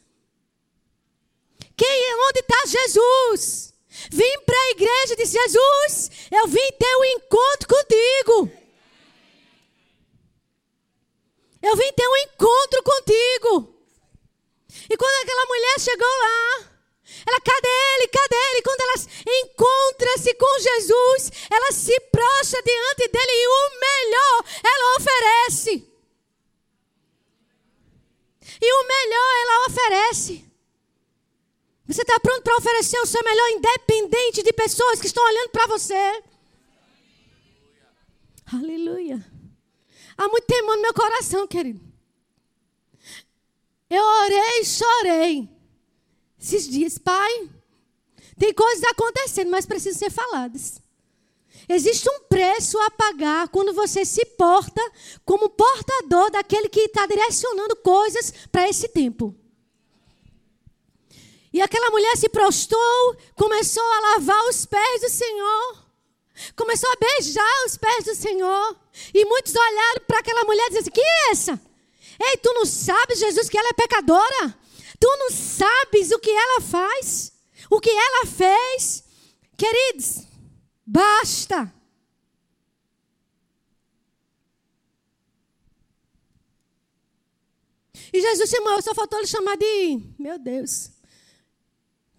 Quem, 1.75 2.15
onde 2.29 2.39
está 2.39 2.65
Jesus? 2.65 3.73
Vim 4.09 4.39
para 4.45 4.55
a 4.55 4.71
igreja 4.71 5.13
e 5.13 5.17
disse: 5.17 5.33
Jesus, 5.33 6.11
eu 6.31 6.47
vim 6.47 6.71
ter 6.79 6.95
um 6.95 7.03
encontro 7.03 7.67
contigo. 7.67 8.51
Eu 11.61 11.75
vim 11.75 11.91
ter 11.91 12.07
um 12.07 12.17
encontro 12.17 12.83
contigo. 12.83 13.80
E 14.89 14.97
quando 14.97 15.23
aquela 15.23 15.45
mulher 15.45 15.79
chegou 15.79 16.07
lá, 16.07 16.71
ela, 17.25 17.41
cadê 17.41 17.67
ele? 17.67 18.07
Cadê 18.07 18.35
ele? 18.35 18.61
Quando 18.61 18.81
ela 18.81 18.95
encontra-se 19.43 20.33
com 20.35 20.59
Jesus, 20.59 21.31
ela 21.49 21.71
se 21.71 21.99
prostra 22.11 22.61
diante 22.63 23.07
dele 23.09 23.31
e 23.31 23.47
o 23.47 23.79
melhor 23.79 24.45
ela 24.63 24.97
oferece. 24.97 25.87
E 28.61 28.73
o 28.73 28.87
melhor 28.87 29.33
ela 29.41 29.67
oferece. 29.67 30.45
Você 31.87 32.01
está 32.01 32.19
pronto 32.19 32.43
para 32.43 32.57
oferecer 32.57 32.99
o 32.99 33.05
seu 33.05 33.23
melhor, 33.23 33.49
independente 33.49 34.43
de 34.43 34.53
pessoas 34.53 35.01
que 35.01 35.07
estão 35.07 35.23
olhando 35.23 35.49
para 35.49 35.67
você? 35.67 36.23
Aleluia. 38.53 39.25
Há 40.17 40.27
muito 40.27 40.45
temor 40.45 40.75
no 40.75 40.81
meu 40.81 40.93
coração, 40.93 41.47
querido. 41.47 41.90
Eu 43.91 44.01
orei 44.05 44.61
e 44.61 44.65
chorei. 44.65 45.49
Esses 46.41 46.65
dias, 46.69 46.97
pai, 46.97 47.49
tem 48.39 48.53
coisas 48.53 48.85
acontecendo, 48.85 49.51
mas 49.51 49.65
precisam 49.65 49.99
ser 49.99 50.09
faladas. 50.09 50.81
Existe 51.67 52.09
um 52.09 52.21
preço 52.21 52.79
a 52.79 52.89
pagar 52.89 53.49
quando 53.49 53.73
você 53.73 54.05
se 54.05 54.25
porta 54.25 54.81
como 55.25 55.49
portador 55.49 56.31
daquele 56.31 56.69
que 56.69 56.79
está 56.79 57.05
direcionando 57.05 57.75
coisas 57.75 58.33
para 58.49 58.69
esse 58.69 58.87
tempo. 58.87 59.35
E 61.51 61.61
aquela 61.61 61.91
mulher 61.91 62.15
se 62.15 62.29
prostrou, 62.29 63.17
começou 63.35 63.83
a 63.83 64.13
lavar 64.13 64.41
os 64.45 64.65
pés 64.65 65.01
do 65.01 65.09
Senhor, 65.09 65.85
começou 66.55 66.89
a 66.89 66.95
beijar 66.95 67.65
os 67.65 67.75
pés 67.75 68.05
do 68.05 68.15
Senhor. 68.15 68.77
E 69.13 69.25
muitos 69.25 69.53
olharam 69.53 70.01
para 70.07 70.19
aquela 70.19 70.45
mulher 70.45 70.67
e 70.67 70.69
disseram: 70.69 70.81
assim, 70.81 70.91
Que 70.91 71.01
é 71.01 71.31
essa? 71.31 71.70
Ei, 72.23 72.37
tu 72.37 72.53
não 72.53 72.65
sabes, 72.65 73.17
Jesus, 73.17 73.49
que 73.49 73.57
ela 73.57 73.69
é 73.69 73.73
pecadora? 73.73 74.59
Tu 74.99 75.07
não 75.17 75.31
sabes 75.31 76.11
o 76.11 76.19
que 76.19 76.29
ela 76.29 76.61
faz? 76.61 77.33
O 77.69 77.79
que 77.79 77.89
ela 77.89 78.27
fez? 78.27 79.03
Queridos, 79.57 80.27
basta. 80.85 81.73
E 88.13 88.21
Jesus 88.21 88.49
chamou, 88.49 88.81
só 88.81 88.93
faltou 88.93 89.17
ele 89.17 89.27
chamar 89.27 89.57
de, 89.57 90.01
meu 90.19 90.37
Deus, 90.37 90.91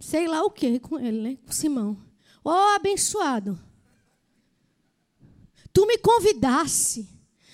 sei 0.00 0.26
lá 0.26 0.42
o 0.42 0.50
que 0.50 0.80
com 0.80 0.98
ele, 0.98 1.20
né? 1.20 1.38
Com 1.44 1.52
Simão. 1.52 2.02
Ó 2.44 2.50
oh, 2.50 2.74
abençoado. 2.74 3.60
Tu 5.72 5.86
me 5.86 5.98
convidasse 5.98 7.08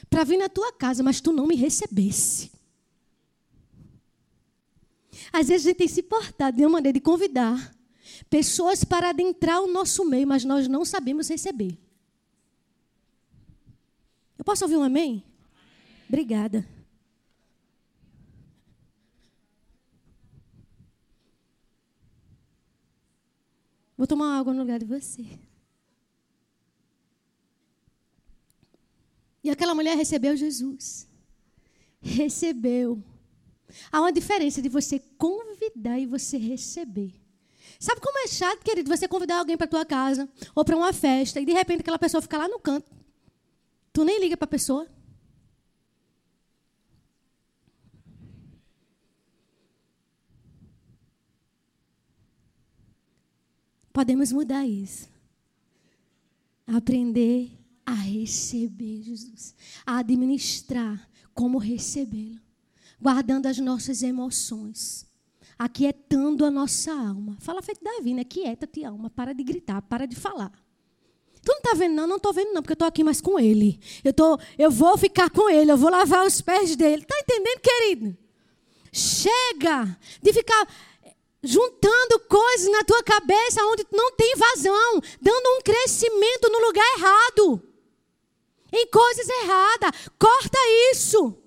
para 0.08 0.24
vir 0.24 0.38
na 0.38 0.48
tua 0.48 0.72
casa, 0.72 1.02
mas 1.02 1.20
tu 1.20 1.32
não 1.32 1.46
me 1.46 1.54
recebesse. 1.54 2.50
Às 5.32 5.48
vezes 5.48 5.66
a 5.66 5.70
gente 5.70 5.78
tem 5.78 5.88
se 5.88 6.02
portado 6.02 6.56
de 6.56 6.64
uma 6.64 6.72
maneira 6.72 6.98
de 6.98 7.00
convidar 7.02 7.74
pessoas 8.30 8.84
para 8.84 9.10
adentrar 9.10 9.60
o 9.60 9.66
nosso 9.66 10.04
meio, 10.04 10.26
mas 10.26 10.44
nós 10.44 10.66
não 10.68 10.84
sabemos 10.84 11.28
receber. 11.28 11.78
Eu 14.38 14.44
posso 14.44 14.64
ouvir 14.64 14.76
um 14.76 14.82
amém? 14.82 15.22
Obrigada. 16.08 16.66
Vou 23.96 24.06
tomar 24.06 24.38
água 24.38 24.54
no 24.54 24.60
lugar 24.60 24.78
de 24.78 24.84
você. 24.84 25.26
E 29.42 29.50
aquela 29.50 29.74
mulher 29.74 29.96
recebeu 29.96 30.36
Jesus. 30.36 31.06
Recebeu. 32.00 33.02
Há 33.92 34.00
uma 34.00 34.12
diferença 34.12 34.62
de 34.62 34.68
você 34.68 34.98
convidar 35.16 35.98
e 35.98 36.06
você 36.06 36.38
receber. 36.38 37.14
Sabe 37.78 38.00
como 38.00 38.18
é 38.18 38.26
chato, 38.26 38.64
querido, 38.64 38.88
você 38.88 39.06
convidar 39.06 39.38
alguém 39.38 39.56
para 39.56 39.66
tua 39.66 39.84
casa 39.84 40.28
ou 40.54 40.64
para 40.64 40.76
uma 40.76 40.92
festa 40.92 41.40
e 41.40 41.44
de 41.44 41.52
repente 41.52 41.80
aquela 41.80 41.98
pessoa 41.98 42.20
fica 42.20 42.38
lá 42.38 42.48
no 42.48 42.58
canto. 42.58 42.90
Tu 43.92 44.04
nem 44.04 44.20
liga 44.20 44.36
para 44.36 44.46
a 44.46 44.48
pessoa. 44.48 44.88
Podemos 53.92 54.30
mudar 54.30 54.64
isso. 54.64 55.08
Aprender 56.66 57.57
a 57.88 57.94
receber 57.94 59.02
Jesus, 59.02 59.54
a 59.86 60.00
administrar 60.00 61.08
como 61.32 61.56
recebê-lo, 61.56 62.38
guardando 63.00 63.46
as 63.46 63.56
nossas 63.56 64.02
emoções, 64.02 65.06
aquietando 65.58 66.44
a 66.44 66.50
nossa 66.50 66.92
alma. 66.92 67.38
Fala 67.40 67.62
feito 67.62 67.82
Davi, 67.82 68.12
né? 68.12 68.24
Quieta-te, 68.24 68.84
alma, 68.84 69.08
para 69.08 69.32
de 69.32 69.42
gritar, 69.42 69.80
para 69.80 70.04
de 70.04 70.14
falar. 70.14 70.52
Tu 71.42 71.50
não 71.50 71.56
está 71.56 71.72
vendo, 71.72 71.94
não? 71.94 72.06
Não 72.06 72.16
estou 72.16 72.30
vendo, 72.30 72.52
não, 72.52 72.60
porque 72.60 72.72
eu 72.72 72.74
estou 72.74 72.88
aqui 72.88 73.02
mais 73.02 73.22
com 73.22 73.40
ele. 73.40 73.80
Eu, 74.04 74.12
tô, 74.12 74.38
eu 74.58 74.70
vou 74.70 74.98
ficar 74.98 75.30
com 75.30 75.48
ele, 75.48 75.72
eu 75.72 75.78
vou 75.78 75.90
lavar 75.90 76.26
os 76.26 76.42
pés 76.42 76.76
dele. 76.76 77.04
Está 77.04 77.18
entendendo, 77.18 77.60
querido? 77.60 78.18
Chega 78.92 79.96
de 80.20 80.32
ficar 80.34 80.68
juntando 81.42 82.20
coisas 82.28 82.70
na 82.70 82.84
tua 82.84 83.02
cabeça 83.02 83.64
onde 83.64 83.86
não 83.90 84.12
tem 84.12 84.36
vazão, 84.36 85.00
dando 85.22 85.56
um 85.56 85.62
crescimento 85.62 86.50
no 86.50 86.66
lugar 86.66 86.86
errado 86.98 87.67
em 88.72 88.90
coisas 88.90 89.28
erradas. 89.28 90.08
Corta 90.18 90.58
isso. 90.92 91.42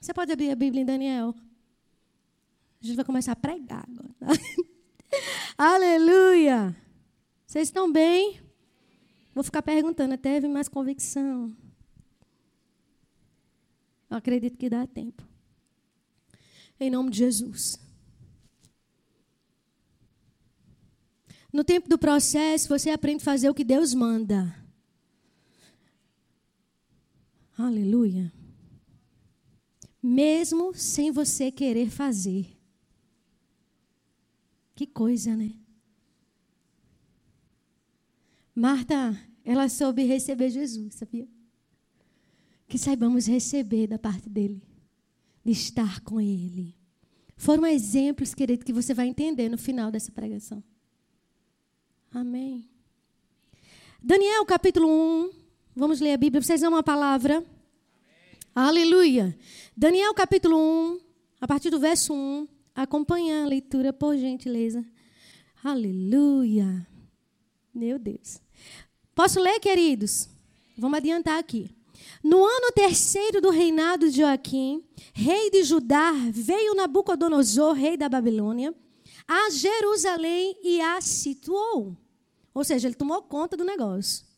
Você 0.00 0.14
pode 0.14 0.32
abrir 0.32 0.50
a 0.50 0.56
Bíblia 0.56 0.82
em 0.82 0.86
Daniel? 0.86 1.34
A 2.82 2.86
gente 2.86 2.96
vai 2.96 3.04
começar 3.04 3.32
a 3.32 3.36
pregar 3.36 3.86
agora. 3.88 4.40
Aleluia. 5.58 6.74
Vocês 7.46 7.68
estão 7.68 7.92
bem? 7.92 8.40
Vou 9.34 9.44
ficar 9.44 9.62
perguntando 9.62 10.14
até 10.14 10.40
vir 10.40 10.48
mais 10.48 10.68
convicção. 10.68 11.54
Eu 14.08 14.16
acredito 14.16 14.56
que 14.56 14.70
dá 14.70 14.86
tempo. 14.86 15.22
Em 16.78 16.90
nome 16.90 17.10
de 17.10 17.18
Jesus. 17.18 17.78
No 21.52 21.62
tempo 21.64 21.88
do 21.88 21.98
processo, 21.98 22.68
você 22.68 22.90
aprende 22.90 23.22
a 23.22 23.24
fazer 23.24 23.50
o 23.50 23.54
que 23.54 23.64
Deus 23.64 23.92
manda. 23.92 24.54
Aleluia. 27.60 28.32
Mesmo 30.02 30.74
sem 30.74 31.10
você 31.10 31.52
querer 31.52 31.90
fazer. 31.90 32.58
Que 34.74 34.86
coisa, 34.86 35.36
né? 35.36 35.52
Marta, 38.54 39.14
ela 39.44 39.68
soube 39.68 40.04
receber 40.04 40.48
Jesus, 40.48 40.94
sabia? 40.94 41.28
Que 42.66 42.78
saibamos 42.78 43.26
receber 43.26 43.86
da 43.86 43.98
parte 43.98 44.30
dele, 44.30 44.62
de 45.44 45.52
estar 45.52 46.00
com 46.00 46.18
ele. 46.18 46.74
Foram 47.36 47.66
exemplos, 47.66 48.34
querido, 48.34 48.64
que 48.64 48.72
você 48.72 48.94
vai 48.94 49.06
entender 49.06 49.50
no 49.50 49.58
final 49.58 49.90
dessa 49.90 50.10
pregação. 50.10 50.64
Amém. 52.10 52.66
Daniel, 54.02 54.46
capítulo 54.46 54.88
1. 54.88 55.39
Vamos 55.80 55.98
ler 55.98 56.12
a 56.12 56.18
Bíblia. 56.18 56.42
Vocês 56.42 56.62
amam 56.62 56.78
a 56.78 56.82
palavra? 56.82 57.36
Amém. 58.54 58.68
Aleluia. 58.68 59.34
Daniel, 59.74 60.12
capítulo 60.12 60.58
1, 60.58 61.00
a 61.40 61.48
partir 61.48 61.70
do 61.70 61.80
verso 61.80 62.12
1. 62.12 62.46
Acompanha 62.74 63.44
a 63.44 63.46
leitura, 63.46 63.90
por 63.90 64.14
gentileza. 64.14 64.84
Aleluia. 65.64 66.86
Meu 67.72 67.98
Deus. 67.98 68.42
Posso 69.14 69.40
ler, 69.40 69.58
queridos? 69.58 70.28
Vamos 70.76 70.98
adiantar 70.98 71.38
aqui. 71.38 71.74
No 72.22 72.44
ano 72.44 72.72
terceiro 72.74 73.40
do 73.40 73.48
reinado 73.48 74.10
de 74.10 74.18
Joaquim, 74.18 74.84
rei 75.14 75.50
de 75.50 75.62
Judá, 75.64 76.12
veio 76.30 76.74
Nabucodonosor, 76.74 77.72
rei 77.72 77.96
da 77.96 78.06
Babilônia, 78.06 78.74
a 79.26 79.48
Jerusalém 79.48 80.58
e 80.62 80.78
a 80.78 81.00
situou. 81.00 81.96
Ou 82.52 82.64
seja, 82.64 82.86
ele 82.86 82.96
tomou 82.96 83.22
conta 83.22 83.56
do 83.56 83.64
negócio. 83.64 84.28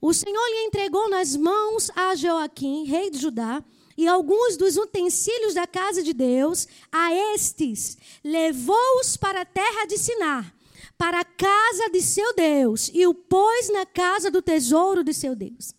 O 0.00 0.14
Senhor 0.14 0.46
lhe 0.50 0.66
entregou 0.66 1.10
nas 1.10 1.36
mãos 1.36 1.90
a 1.94 2.14
Joaquim, 2.14 2.84
rei 2.84 3.10
de 3.10 3.18
Judá, 3.18 3.64
e 3.96 4.06
alguns 4.06 4.56
dos 4.56 4.76
utensílios 4.76 5.54
da 5.54 5.66
casa 5.66 6.04
de 6.04 6.12
Deus, 6.12 6.68
a 6.92 7.12
estes 7.34 7.98
levou-os 8.22 9.16
para 9.16 9.40
a 9.40 9.44
terra 9.44 9.86
de 9.86 9.98
Sinar, 9.98 10.54
para 10.96 11.20
a 11.20 11.24
casa 11.24 11.90
de 11.90 12.00
seu 12.00 12.32
Deus, 12.34 12.88
e 12.94 13.08
o 13.08 13.12
pôs 13.12 13.70
na 13.70 13.84
casa 13.84 14.30
do 14.30 14.40
tesouro 14.40 15.02
de 15.02 15.12
seu 15.12 15.34
Deus. 15.34 15.74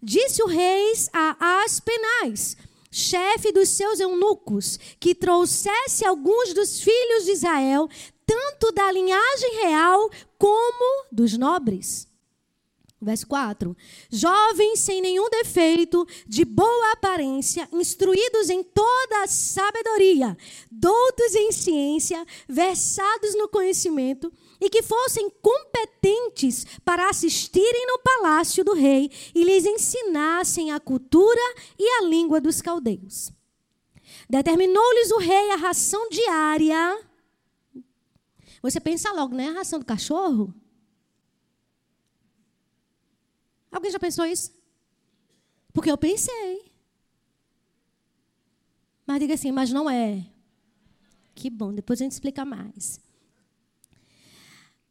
Disse 0.00 0.40
o 0.40 0.46
rei 0.46 0.92
a 1.12 1.64
Aspenais, 1.64 2.56
chefe 2.92 3.50
dos 3.50 3.70
seus 3.70 3.98
eunucos, 3.98 4.78
que 5.00 5.16
trouxesse 5.16 6.04
alguns 6.04 6.54
dos 6.54 6.80
filhos 6.80 7.24
de 7.24 7.32
Israel, 7.32 7.88
tanto 8.24 8.70
da 8.70 8.92
linhagem 8.92 9.62
real 9.62 10.08
como 10.38 11.06
dos 11.10 11.36
nobres. 11.36 12.06
Verso 13.00 13.26
4: 13.26 13.76
Jovens 14.10 14.80
sem 14.80 15.02
nenhum 15.02 15.28
defeito, 15.28 16.06
de 16.26 16.44
boa 16.46 16.92
aparência, 16.92 17.68
instruídos 17.72 18.48
em 18.48 18.62
toda 18.62 19.22
a 19.22 19.26
sabedoria, 19.26 20.36
doutos 20.70 21.34
em 21.34 21.52
ciência, 21.52 22.24
versados 22.48 23.34
no 23.36 23.48
conhecimento, 23.48 24.32
e 24.58 24.70
que 24.70 24.82
fossem 24.82 25.30
competentes 25.42 26.66
para 26.84 27.10
assistirem 27.10 27.86
no 27.86 27.98
palácio 27.98 28.64
do 28.64 28.72
rei 28.72 29.10
e 29.34 29.44
lhes 29.44 29.66
ensinassem 29.66 30.72
a 30.72 30.80
cultura 30.80 31.54
e 31.78 31.86
a 31.98 32.04
língua 32.04 32.40
dos 32.40 32.62
caldeus. 32.62 33.30
Determinou-lhes 34.28 35.10
o 35.10 35.18
rei 35.18 35.50
a 35.50 35.56
ração 35.56 36.08
diária. 36.08 37.04
Você 38.62 38.80
pensa 38.80 39.12
logo, 39.12 39.34
né? 39.34 39.50
A 39.50 39.52
ração 39.52 39.78
do 39.78 39.84
cachorro? 39.84 40.54
Alguém 43.76 43.92
já 43.92 43.98
pensou 43.98 44.24
isso? 44.24 44.54
Porque 45.70 45.90
eu 45.90 45.98
pensei. 45.98 46.72
Mas 49.06 49.20
diga 49.20 49.34
assim, 49.34 49.52
mas 49.52 49.70
não 49.70 49.88
é. 49.88 50.24
Que 51.34 51.50
bom, 51.50 51.74
depois 51.74 52.00
a 52.00 52.04
gente 52.04 52.12
explica 52.12 52.42
mais. 52.42 52.98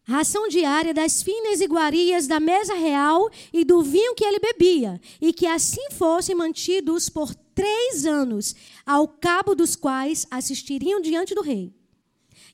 Ração 0.03 0.47
diária 0.47 0.93
das 0.93 1.23
finas 1.23 1.61
iguarias 1.61 2.27
da 2.27 2.39
mesa 2.39 2.75
real 2.75 3.27
e 3.51 3.65
do 3.65 3.81
vinho 3.81 4.13
que 4.13 4.23
ele 4.23 4.37
bebia, 4.37 5.01
e 5.19 5.33
que 5.33 5.47
assim 5.47 5.89
fossem 5.89 6.35
mantidos 6.35 7.09
por 7.09 7.33
três 7.33 8.05
anos, 8.05 8.55
ao 8.85 9.07
cabo 9.07 9.55
dos 9.55 9.75
quais 9.75 10.27
assistiriam 10.29 11.01
diante 11.01 11.33
do 11.33 11.41
rei. 11.41 11.73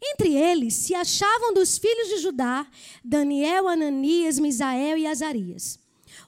Entre 0.02 0.34
eles 0.34 0.76
se 0.76 0.96
achavam 0.96 1.54
dos 1.54 1.78
filhos 1.78 2.08
de 2.08 2.20
Judá 2.20 2.65
Daniel, 3.04 3.67
Ananias, 3.67 4.39
Misael 4.39 4.98
e 4.98 5.06
Azarias 5.06 5.81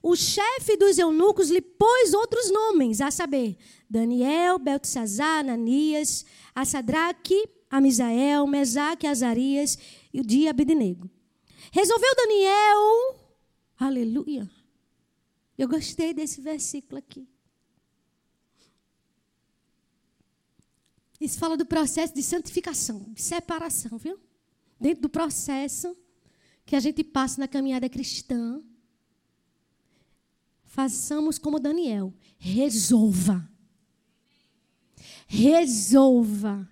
o 0.03 0.17
chefe 0.17 0.75
dos 0.75 0.99
eunucos 0.99 1.49
lhe 1.49 1.61
pôs 1.61 2.13
outros 2.13 2.51
nomes, 2.51 2.99
a 2.99 3.09
saber, 3.09 3.57
Daniel, 3.89 4.59
Beltesazar, 4.59 5.39
Ananias, 5.39 6.25
a 6.53 6.65
Sadraque, 6.65 7.49
a 7.69 7.79
Misael, 7.79 8.45
Mesaque, 8.45 9.07
Azarias 9.07 9.77
e 10.13 10.19
o 10.19 10.25
dia 10.25 10.49
Abednego. 10.49 11.09
Resolveu 11.71 12.13
Daniel, 12.17 13.15
aleluia. 13.79 14.51
Eu 15.57 15.69
gostei 15.69 16.13
desse 16.13 16.41
versículo 16.41 16.97
aqui. 16.99 17.25
Isso 21.17 21.39
fala 21.39 21.55
do 21.55 21.65
processo 21.65 22.13
de 22.13 22.21
santificação, 22.21 23.05
de 23.13 23.21
separação, 23.21 23.97
viu? 23.97 24.19
Dentro 24.77 25.03
do 25.03 25.09
processo 25.09 25.95
que 26.65 26.75
a 26.75 26.79
gente 26.81 27.05
passa 27.05 27.39
na 27.39 27.47
caminhada 27.47 27.87
cristã, 27.87 28.61
façamos 30.73 31.37
como 31.37 31.59
Daniel. 31.59 32.11
Resolva. 32.39 33.47
Resolva. 35.27 36.67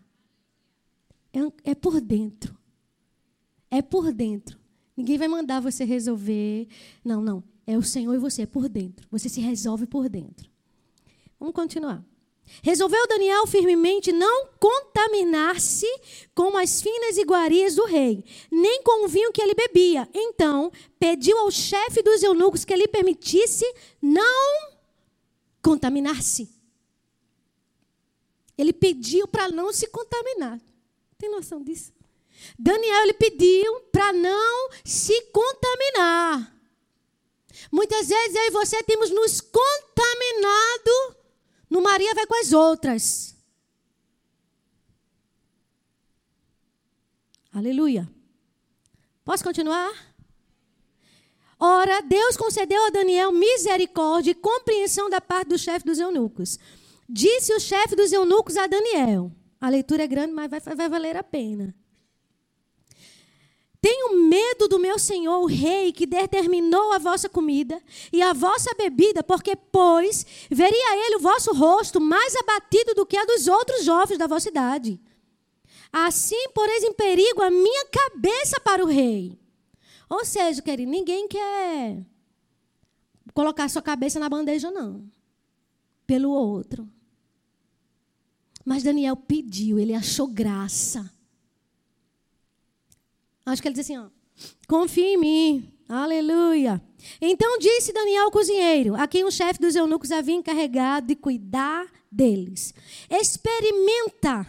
É, 1.31 1.71
é 1.71 1.75
por 1.75 2.01
dentro. 2.01 2.57
É 3.69 3.79
por 3.79 4.11
dentro. 4.11 4.59
Ninguém 4.97 5.19
vai 5.19 5.27
mandar 5.27 5.59
você 5.59 5.83
resolver. 5.83 6.67
Não, 7.05 7.21
não. 7.21 7.43
É 7.65 7.77
o 7.77 7.83
Senhor 7.83 8.15
e 8.15 8.17
você, 8.17 8.41
é 8.41 8.45
por 8.47 8.67
dentro. 8.67 9.07
Você 9.11 9.29
se 9.29 9.39
resolve 9.39 9.85
por 9.85 10.09
dentro. 10.09 10.49
Vamos 11.39 11.53
continuar. 11.53 12.03
Resolveu 12.63 13.07
Daniel 13.07 13.47
firmemente 13.47 14.11
não 14.11 14.47
contaminar-se 14.59 15.87
com 16.35 16.57
as 16.57 16.81
finas 16.81 17.17
iguarias 17.17 17.75
do 17.75 17.85
rei, 17.85 18.23
nem 18.51 18.83
com 18.83 19.05
o 19.05 19.07
vinho 19.07 19.31
que 19.31 19.41
ele 19.41 19.55
bebia. 19.55 20.07
Então, 20.13 20.71
pediu 20.99 21.37
ao 21.39 21.49
chefe 21.49 22.03
dos 22.03 22.21
eunucos 22.21 22.63
que 22.63 22.75
lhe 22.75 22.87
permitisse 22.87 23.65
não 24.01 24.71
contaminar-se. 25.61 26.49
Ele 28.57 28.73
pediu 28.73 29.27
para 29.27 29.49
não 29.49 29.73
se 29.73 29.87
contaminar. 29.87 30.59
Tem 31.17 31.31
noção 31.31 31.63
disso? 31.63 31.91
Daniel 32.57 33.03
ele 33.03 33.13
pediu 33.13 33.79
para 33.91 34.13
não 34.13 34.69
se 34.83 35.19
contaminar. 35.31 36.55
Muitas 37.71 38.07
vezes 38.07 38.35
eu 38.35 38.43
e 38.43 38.51
você 38.51 38.83
temos 38.83 39.09
nos 39.09 39.41
contaminado 39.41 41.15
no 41.71 41.81
Maria 41.81 42.13
vai 42.13 42.27
com 42.27 42.35
as 42.35 42.51
outras. 42.51 43.33
Aleluia. 47.53 48.09
Posso 49.23 49.41
continuar? 49.41 49.89
Ora, 51.57 52.01
Deus 52.01 52.35
concedeu 52.35 52.85
a 52.87 52.89
Daniel 52.89 53.31
misericórdia 53.31 54.31
e 54.31 54.35
compreensão 54.35 55.09
da 55.09 55.21
parte 55.21 55.49
do 55.49 55.57
chefe 55.57 55.85
dos 55.85 55.97
eunucos. 55.97 56.59
Disse 57.07 57.53
o 57.53 57.59
chefe 57.59 57.95
dos 57.95 58.11
eunucos 58.11 58.57
a 58.57 58.67
Daniel. 58.67 59.31
A 59.59 59.69
leitura 59.69 60.03
é 60.03 60.07
grande, 60.07 60.33
mas 60.33 60.51
vai, 60.51 60.59
vai 60.59 60.89
valer 60.89 61.15
a 61.15 61.23
pena. 61.23 61.73
Tenho 63.81 64.15
medo 64.29 64.67
do 64.67 64.77
meu 64.77 64.99
senhor, 64.99 65.41
o 65.41 65.47
rei, 65.47 65.91
que 65.91 66.05
determinou 66.05 66.93
a 66.93 66.99
vossa 66.99 67.27
comida 67.27 67.81
e 68.13 68.21
a 68.21 68.31
vossa 68.31 68.75
bebida, 68.75 69.23
porque, 69.23 69.55
pois, 69.55 70.23
veria 70.51 71.07
ele 71.07 71.15
o 71.15 71.19
vosso 71.19 71.51
rosto 71.51 71.99
mais 71.99 72.35
abatido 72.35 72.93
do 72.93 73.07
que 73.07 73.17
a 73.17 73.25
dos 73.25 73.47
outros 73.47 73.83
jovens 73.83 74.19
da 74.19 74.27
vossa 74.27 74.49
idade. 74.49 75.01
Assim, 75.91 76.49
poreis 76.53 76.83
em 76.83 76.93
perigo 76.93 77.41
a 77.41 77.49
minha 77.49 77.85
cabeça 77.87 78.59
para 78.59 78.83
o 78.83 78.87
rei. 78.87 79.39
Ou 80.07 80.23
seja, 80.23 80.61
querido, 80.61 80.91
ninguém 80.91 81.27
quer 81.27 82.05
colocar 83.33 83.67
sua 83.67 83.81
cabeça 83.81 84.19
na 84.19 84.29
bandeja, 84.29 84.69
não. 84.69 85.09
Pelo 86.05 86.29
outro. 86.29 86.87
Mas 88.63 88.83
Daniel 88.83 89.15
pediu, 89.15 89.79
ele 89.79 89.95
achou 89.95 90.27
graça. 90.27 91.11
Acho 93.45 93.61
que 93.61 93.67
ele 93.67 93.75
diz 93.75 93.85
assim, 93.85 93.97
ó, 93.97 94.07
confia 94.67 95.13
em 95.13 95.17
mim. 95.17 95.73
Aleluia. 95.87 96.81
Então 97.19 97.59
disse 97.59 97.91
Daniel 97.91 98.25
ao 98.25 98.31
cozinheiro, 98.31 98.95
a 98.95 99.05
quem 99.07 99.25
o 99.25 99.31
chefe 99.31 99.59
dos 99.59 99.75
eunucos 99.75 100.11
havia 100.11 100.35
encarregado 100.35 101.07
de 101.07 101.15
cuidar 101.15 101.85
deles: 102.09 102.73
Experimenta, 103.09 104.47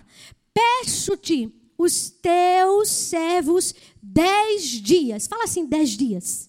peço-te 0.55 1.53
os 1.77 2.11
teus 2.11 2.89
servos 2.89 3.75
dez 4.01 4.65
dias. 4.65 5.27
Fala 5.27 5.45
assim, 5.45 5.67
dez 5.67 5.91
dias. 5.91 6.49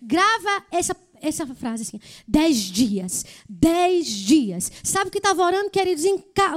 Grava 0.00 0.64
essa, 0.70 0.96
essa 1.22 1.46
frase 1.46 1.82
assim: 1.82 2.00
dez 2.26 2.56
dias, 2.56 3.24
dez 3.48 4.06
dias. 4.06 4.70
Sabe 4.82 5.08
o 5.08 5.10
que 5.10 5.18
estava 5.18 5.42
orando, 5.42 5.70
queridos? 5.70 6.04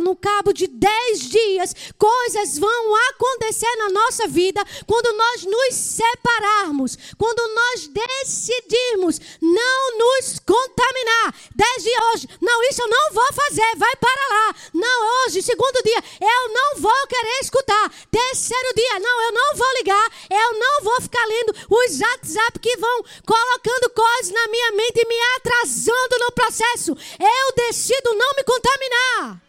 no 0.01 0.15
cabo 0.15 0.51
de 0.51 0.67
dez 0.67 1.19
dias, 1.29 1.75
coisas 1.97 2.57
vão 2.57 2.95
acontecer 3.09 3.73
na 3.77 3.89
nossa 3.89 4.27
vida 4.27 4.63
quando 4.87 5.15
nós 5.15 5.43
nos 5.43 5.75
separarmos, 5.75 6.97
quando 7.17 7.53
nós 7.53 7.87
decidirmos 7.87 9.19
não 9.41 9.97
nos 9.97 10.39
contaminar. 10.39 11.35
Dez 11.55 11.83
dias 11.83 12.03
hoje, 12.13 12.27
não, 12.41 12.63
isso 12.63 12.81
eu 12.81 12.89
não 12.89 13.13
vou 13.13 13.33
fazer, 13.33 13.77
vai 13.77 13.95
para 13.97 14.29
lá. 14.29 14.55
Não, 14.73 15.25
hoje, 15.25 15.41
segundo 15.41 15.83
dia, 15.83 16.03
eu 16.21 16.53
não 16.53 16.81
vou 16.81 17.07
querer 17.07 17.39
escutar. 17.41 17.93
Terceiro 18.09 18.73
dia, 18.75 18.99
não, 18.99 19.21
eu 19.21 19.31
não 19.31 19.55
vou 19.55 19.73
ligar, 19.77 20.11
eu 20.29 20.59
não 20.59 20.83
vou 20.83 21.01
ficar 21.01 21.25
lendo 21.25 21.53
os 21.69 21.99
WhatsApp 21.99 22.59
que 22.59 22.77
vão 22.77 23.03
colocando 23.25 23.89
coisas 23.91 24.31
na 24.31 24.47
minha 24.47 24.54
mente 24.71 24.99
e 24.99 25.07
me 25.07 25.15
atrasando 25.37 26.19
no 26.19 26.31
processo. 26.31 26.91
Eu 27.19 27.55
decido 27.55 28.13
não 28.15 28.35
me 28.35 28.43
contaminar. 28.43 29.43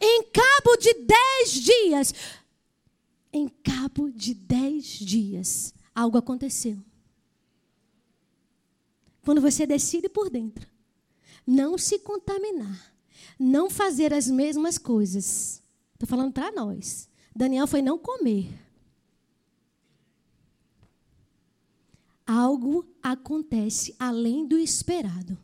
Em 0.00 0.22
cabo 0.24 0.76
de 0.76 0.94
dez 0.94 1.52
dias, 1.52 2.14
em 3.32 3.48
cabo 3.48 4.10
de 4.10 4.34
dez 4.34 4.84
dias, 4.84 5.74
algo 5.94 6.18
aconteceu. 6.18 6.78
Quando 9.22 9.40
você 9.40 9.66
decide 9.66 10.08
por 10.08 10.30
dentro, 10.30 10.68
não 11.46 11.76
se 11.76 11.98
contaminar, 11.98 12.94
não 13.38 13.68
fazer 13.68 14.12
as 14.12 14.28
mesmas 14.28 14.78
coisas. 14.78 15.62
Estou 15.94 16.08
falando 16.08 16.32
para 16.32 16.52
nós. 16.52 17.08
Daniel 17.34 17.66
foi 17.66 17.82
não 17.82 17.98
comer. 17.98 18.65
Algo 22.26 22.86
acontece 23.02 23.94
além 23.98 24.46
do 24.46 24.58
esperado. 24.58 25.38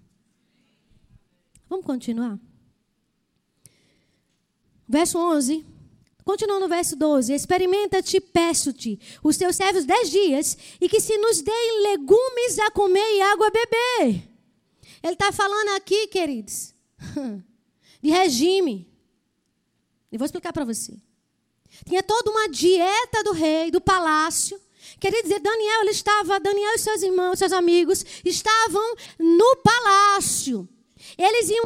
Vamos 1.69 1.87
continuar? 1.87 2.39
Verso 4.89 5.19
11. 5.19 5.65
Continua 6.25 6.61
no 6.61 6.69
verso 6.69 6.97
12. 6.97 7.33
Experimenta-te, 7.33 8.21
peço-te, 8.21 9.01
os 9.23 9.37
teus 9.37 9.57
servos 9.57 9.85
dez 9.85 10.11
dias, 10.11 10.57
e 10.81 10.89
que 10.89 11.01
se 11.01 11.17
nos 11.19 11.41
deem 11.41 11.83
legumes 11.83 12.59
a 12.59 12.71
comer 12.71 13.17
e 13.17 13.23
água 13.23 13.47
a 13.47 13.51
beber. 13.51 14.29
Ele 15.03 15.15
está 15.15 15.33
falando 15.33 15.71
aqui, 15.71 16.07
queridos, 16.09 16.75
de 18.01 18.11
regime. 18.11 18.89
E 20.13 20.19
vou 20.19 20.25
explicar 20.25 20.53
para 20.53 20.65
você. 20.65 20.97
Tinha 21.87 22.03
toda 22.03 22.31
uma 22.31 22.49
dieta 22.49 23.25
do 23.25 23.33
rei, 23.33 23.71
do 23.71 23.81
palácio, 23.81 24.61
Queria 25.03 25.21
dizer, 25.21 25.41
Daniel, 25.41 25.81
ele 25.81 25.91
estava, 25.91 26.39
Daniel 26.39 26.77
e 26.77 26.79
seus 26.79 27.03
irmãos, 27.03 27.37
seus 27.37 27.53
amigos, 27.53 28.07
estavam 28.25 28.95
no 29.19 29.57
palácio. 29.57 30.69
Eles, 31.19 31.51
iam, 31.51 31.65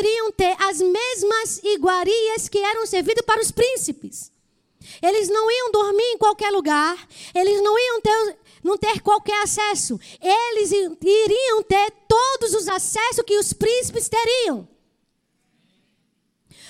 iriam 0.00 0.32
ter 0.32 0.56
as 0.58 0.80
mesmas 0.80 1.60
iguarias 1.62 2.48
que 2.48 2.58
eram 2.58 2.84
servidas 2.84 3.24
para 3.24 3.40
os 3.40 3.52
príncipes. 3.52 4.32
Eles 5.00 5.28
não 5.28 5.48
iam 5.48 5.70
dormir 5.70 6.02
em 6.02 6.18
qualquer 6.18 6.50
lugar, 6.50 6.98
eles 7.32 7.62
não 7.62 7.78
iam 7.78 8.00
ter, 8.00 8.38
não 8.64 8.76
ter 8.76 9.00
qualquer 9.02 9.40
acesso. 9.40 9.96
Eles 10.20 10.72
iriam 10.72 11.62
ter 11.62 11.92
todos 12.08 12.54
os 12.54 12.66
acessos 12.66 13.24
que 13.24 13.38
os 13.38 13.52
príncipes 13.52 14.08
teriam. 14.08 14.68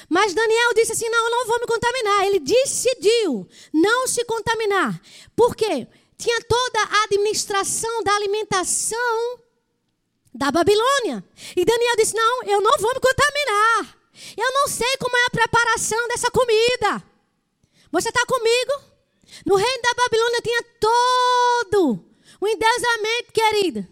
Mas 0.08 0.32
Daniel 0.32 0.74
disse 0.74 0.92
assim: 0.92 1.08
não, 1.08 1.24
eu 1.24 1.30
não 1.30 1.46
vou 1.46 1.60
me 1.60 1.66
contaminar. 1.66 2.26
Ele 2.26 2.40
decidiu 2.40 3.48
não 3.72 4.06
se 4.06 4.24
contaminar. 4.24 5.00
Por 5.36 5.54
quê? 5.54 5.86
Tinha 6.16 6.40
toda 6.42 6.80
a 6.80 7.04
administração 7.04 8.02
da 8.02 8.14
alimentação 8.14 9.40
da 10.34 10.50
Babilônia. 10.50 11.22
E 11.54 11.64
Daniel 11.64 11.96
disse: 11.96 12.14
não, 12.14 12.42
eu 12.44 12.60
não 12.60 12.78
vou 12.78 12.94
me 12.94 13.00
contaminar. 13.00 13.98
Eu 14.36 14.52
não 14.52 14.66
sei 14.66 14.96
como 14.96 15.16
é 15.16 15.26
a 15.26 15.30
preparação 15.30 16.08
dessa 16.08 16.30
comida. 16.30 17.02
Você 17.92 18.08
está 18.08 18.24
comigo? 18.26 18.88
No 19.44 19.56
reino 19.56 19.82
da 19.82 19.94
Babilônia 19.94 20.42
tinha 20.42 20.62
todo 20.80 22.04
o 22.40 22.48
endeusamento, 22.48 23.32
querida. 23.32 23.88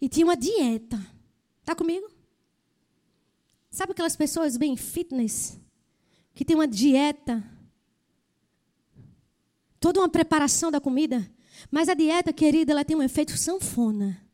E 0.00 0.08
tinha 0.08 0.26
uma 0.26 0.36
dieta. 0.36 0.98
Está 1.60 1.74
comigo? 1.74 2.10
Sabe 3.70 3.92
aquelas 3.92 4.16
pessoas 4.16 4.56
bem 4.56 4.76
fitness? 4.76 5.58
Que 6.34 6.44
tem 6.44 6.56
uma 6.56 6.66
dieta, 6.66 7.44
toda 9.78 10.00
uma 10.00 10.08
preparação 10.08 10.70
da 10.70 10.80
comida. 10.80 11.30
Mas 11.70 11.88
a 11.88 11.94
dieta, 11.94 12.32
querida, 12.32 12.72
ela 12.72 12.84
tem 12.84 12.96
um 12.96 13.02
efeito 13.02 13.36
sanfona. 13.36 14.24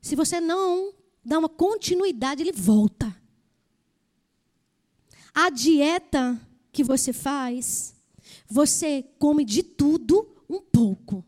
Se 0.00 0.14
você 0.16 0.40
não 0.40 0.94
dá 1.24 1.38
uma 1.38 1.48
continuidade, 1.48 2.42
ele 2.42 2.52
volta. 2.52 3.14
A 5.32 5.50
dieta 5.50 6.40
que 6.70 6.84
você 6.84 7.12
faz, 7.12 7.94
você 8.46 9.02
come 9.18 9.44
de 9.44 9.62
tudo 9.62 10.44
um 10.48 10.60
pouco. 10.60 11.24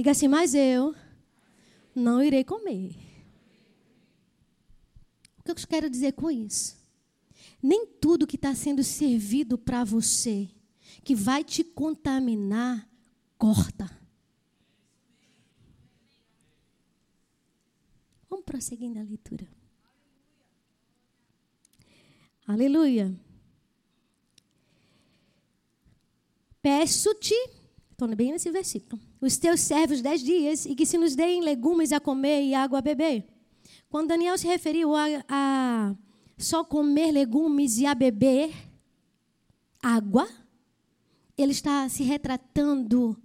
Diga 0.00 0.12
assim, 0.12 0.28
mas 0.28 0.54
eu 0.54 0.96
não 1.94 2.24
irei 2.24 2.42
comer. 2.42 2.96
O 5.36 5.42
que 5.42 5.50
eu 5.50 5.68
quero 5.68 5.90
dizer 5.90 6.14
com 6.14 6.30
isso? 6.30 6.74
Nem 7.62 7.86
tudo 7.86 8.26
que 8.26 8.36
está 8.36 8.54
sendo 8.54 8.82
servido 8.82 9.58
para 9.58 9.84
você, 9.84 10.48
que 11.04 11.14
vai 11.14 11.44
te 11.44 11.62
contaminar, 11.62 12.88
corta. 13.36 13.94
Vamos 18.30 18.46
prosseguir 18.46 18.88
na 18.88 19.02
leitura. 19.02 19.46
Aleluia. 22.46 23.14
Peço-te 26.62 27.34
Estou 27.90 28.16
bem 28.16 28.32
nesse 28.32 28.50
versículo. 28.50 29.09
Os 29.20 29.36
teus 29.36 29.60
servos 29.60 30.00
dez 30.00 30.22
dias 30.22 30.64
e 30.66 30.74
que 30.74 30.86
se 30.86 30.96
nos 30.96 31.14
deem 31.14 31.42
legumes 31.42 31.92
a 31.92 32.00
comer 32.00 32.42
e 32.42 32.54
água 32.54 32.78
a 32.78 32.82
beber. 32.82 33.26
Quando 33.88 34.08
Daniel 34.08 34.38
se 34.38 34.46
referiu 34.46 34.94
a, 34.94 35.04
a 35.28 35.94
só 36.38 36.64
comer 36.64 37.12
legumes 37.12 37.78
e 37.78 37.86
a 37.86 37.94
beber 37.94 38.50
água, 39.82 40.28
ele 41.36 41.52
está 41.52 41.88
se 41.88 42.02
retratando 42.02 43.16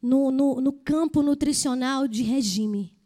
no, 0.00 0.30
no, 0.30 0.60
no 0.60 0.72
campo 0.72 1.22
nutricional 1.22 2.08
de 2.08 2.22
regime. 2.22 2.96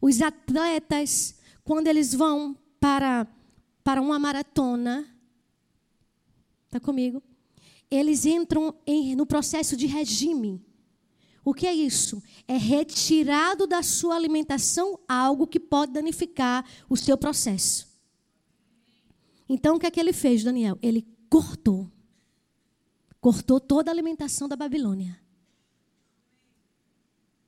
Os 0.00 0.22
atletas, 0.22 1.36
quando 1.64 1.88
eles 1.88 2.14
vão 2.14 2.56
para, 2.80 3.26
para 3.84 4.00
uma 4.00 4.18
maratona, 4.18 5.06
está 6.66 6.80
comigo? 6.80 7.22
eles 7.92 8.24
entram 8.24 8.74
em, 8.86 9.14
no 9.14 9.26
processo 9.26 9.76
de 9.76 9.86
regime. 9.86 10.64
O 11.44 11.52
que 11.52 11.66
é 11.66 11.74
isso? 11.74 12.22
É 12.46 12.56
retirado 12.56 13.66
da 13.66 13.82
sua 13.82 14.14
alimentação 14.14 14.98
algo 15.08 15.46
que 15.46 15.58
pode 15.58 15.92
danificar 15.92 16.64
o 16.88 16.96
seu 16.96 17.18
processo. 17.18 17.88
Então, 19.48 19.76
o 19.76 19.78
que 19.78 19.86
é 19.86 19.90
que 19.90 20.00
ele 20.00 20.12
fez, 20.12 20.44
Daniel? 20.44 20.78
Ele 20.80 21.06
cortou. 21.28 21.90
Cortou 23.20 23.60
toda 23.60 23.90
a 23.90 23.94
alimentação 23.94 24.48
da 24.48 24.56
Babilônia. 24.56 25.20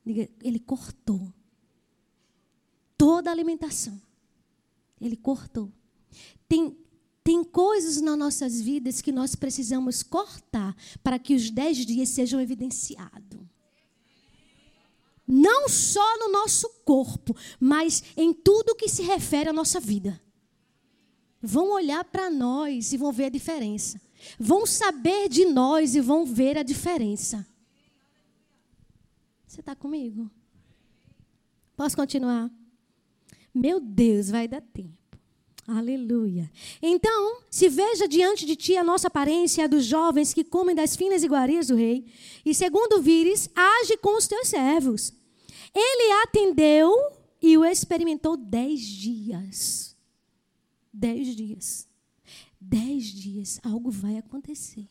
Ele 0.04 0.58
cortou. 0.58 1.32
Toda 2.98 3.30
a 3.30 3.32
alimentação. 3.32 4.00
Ele 5.00 5.16
cortou. 5.16 5.72
Tem 6.48 6.76
tem 7.24 7.42
coisas 7.42 8.02
nas 8.02 8.18
nossas 8.18 8.60
vidas 8.60 9.00
que 9.00 9.10
nós 9.10 9.34
precisamos 9.34 10.02
cortar 10.02 10.76
para 11.02 11.18
que 11.18 11.34
os 11.34 11.50
dez 11.50 11.78
dias 11.78 12.10
sejam 12.10 12.38
evidenciados. 12.38 13.43
Não 15.26 15.68
só 15.68 16.18
no 16.18 16.30
nosso 16.30 16.68
corpo, 16.84 17.34
mas 17.58 18.02
em 18.16 18.32
tudo 18.32 18.74
que 18.74 18.88
se 18.88 19.02
refere 19.02 19.48
à 19.48 19.52
nossa 19.52 19.80
vida. 19.80 20.20
Vão 21.40 21.72
olhar 21.72 22.04
para 22.04 22.30
nós 22.30 22.92
e 22.92 22.96
vão 22.96 23.12
ver 23.12 23.26
a 23.26 23.30
diferença. 23.30 24.00
Vão 24.38 24.66
saber 24.66 25.28
de 25.28 25.44
nós 25.44 25.94
e 25.94 26.00
vão 26.00 26.24
ver 26.24 26.58
a 26.58 26.62
diferença. 26.62 27.46
Você 29.46 29.60
está 29.60 29.74
comigo? 29.74 30.30
Posso 31.76 31.96
continuar? 31.96 32.50
Meu 33.54 33.78
Deus, 33.78 34.30
vai 34.30 34.48
dar 34.48 34.60
tempo. 34.60 35.03
Aleluia. 35.66 36.50
Então, 36.82 37.38
se 37.50 37.68
veja 37.70 38.06
diante 38.06 38.44
de 38.44 38.54
ti 38.54 38.76
a 38.76 38.84
nossa 38.84 39.06
aparência 39.06 39.68
dos 39.68 39.84
jovens 39.86 40.34
que 40.34 40.44
comem 40.44 40.74
das 40.74 40.94
finas 40.94 41.22
iguarias 41.22 41.68
do 41.68 41.76
rei, 41.76 42.04
e 42.44 42.54
segundo 42.54 43.00
vires, 43.00 43.48
age 43.54 43.96
com 43.96 44.16
os 44.16 44.26
teus 44.26 44.48
servos. 44.48 45.12
Ele 45.74 46.12
atendeu 46.22 46.94
e 47.40 47.56
o 47.56 47.64
experimentou 47.64 48.36
dez 48.36 48.80
dias. 48.80 49.96
Dez 50.92 51.34
dias. 51.34 51.88
Dez 52.60 53.04
dias, 53.04 53.58
algo 53.62 53.90
vai 53.90 54.18
acontecer. 54.18 54.86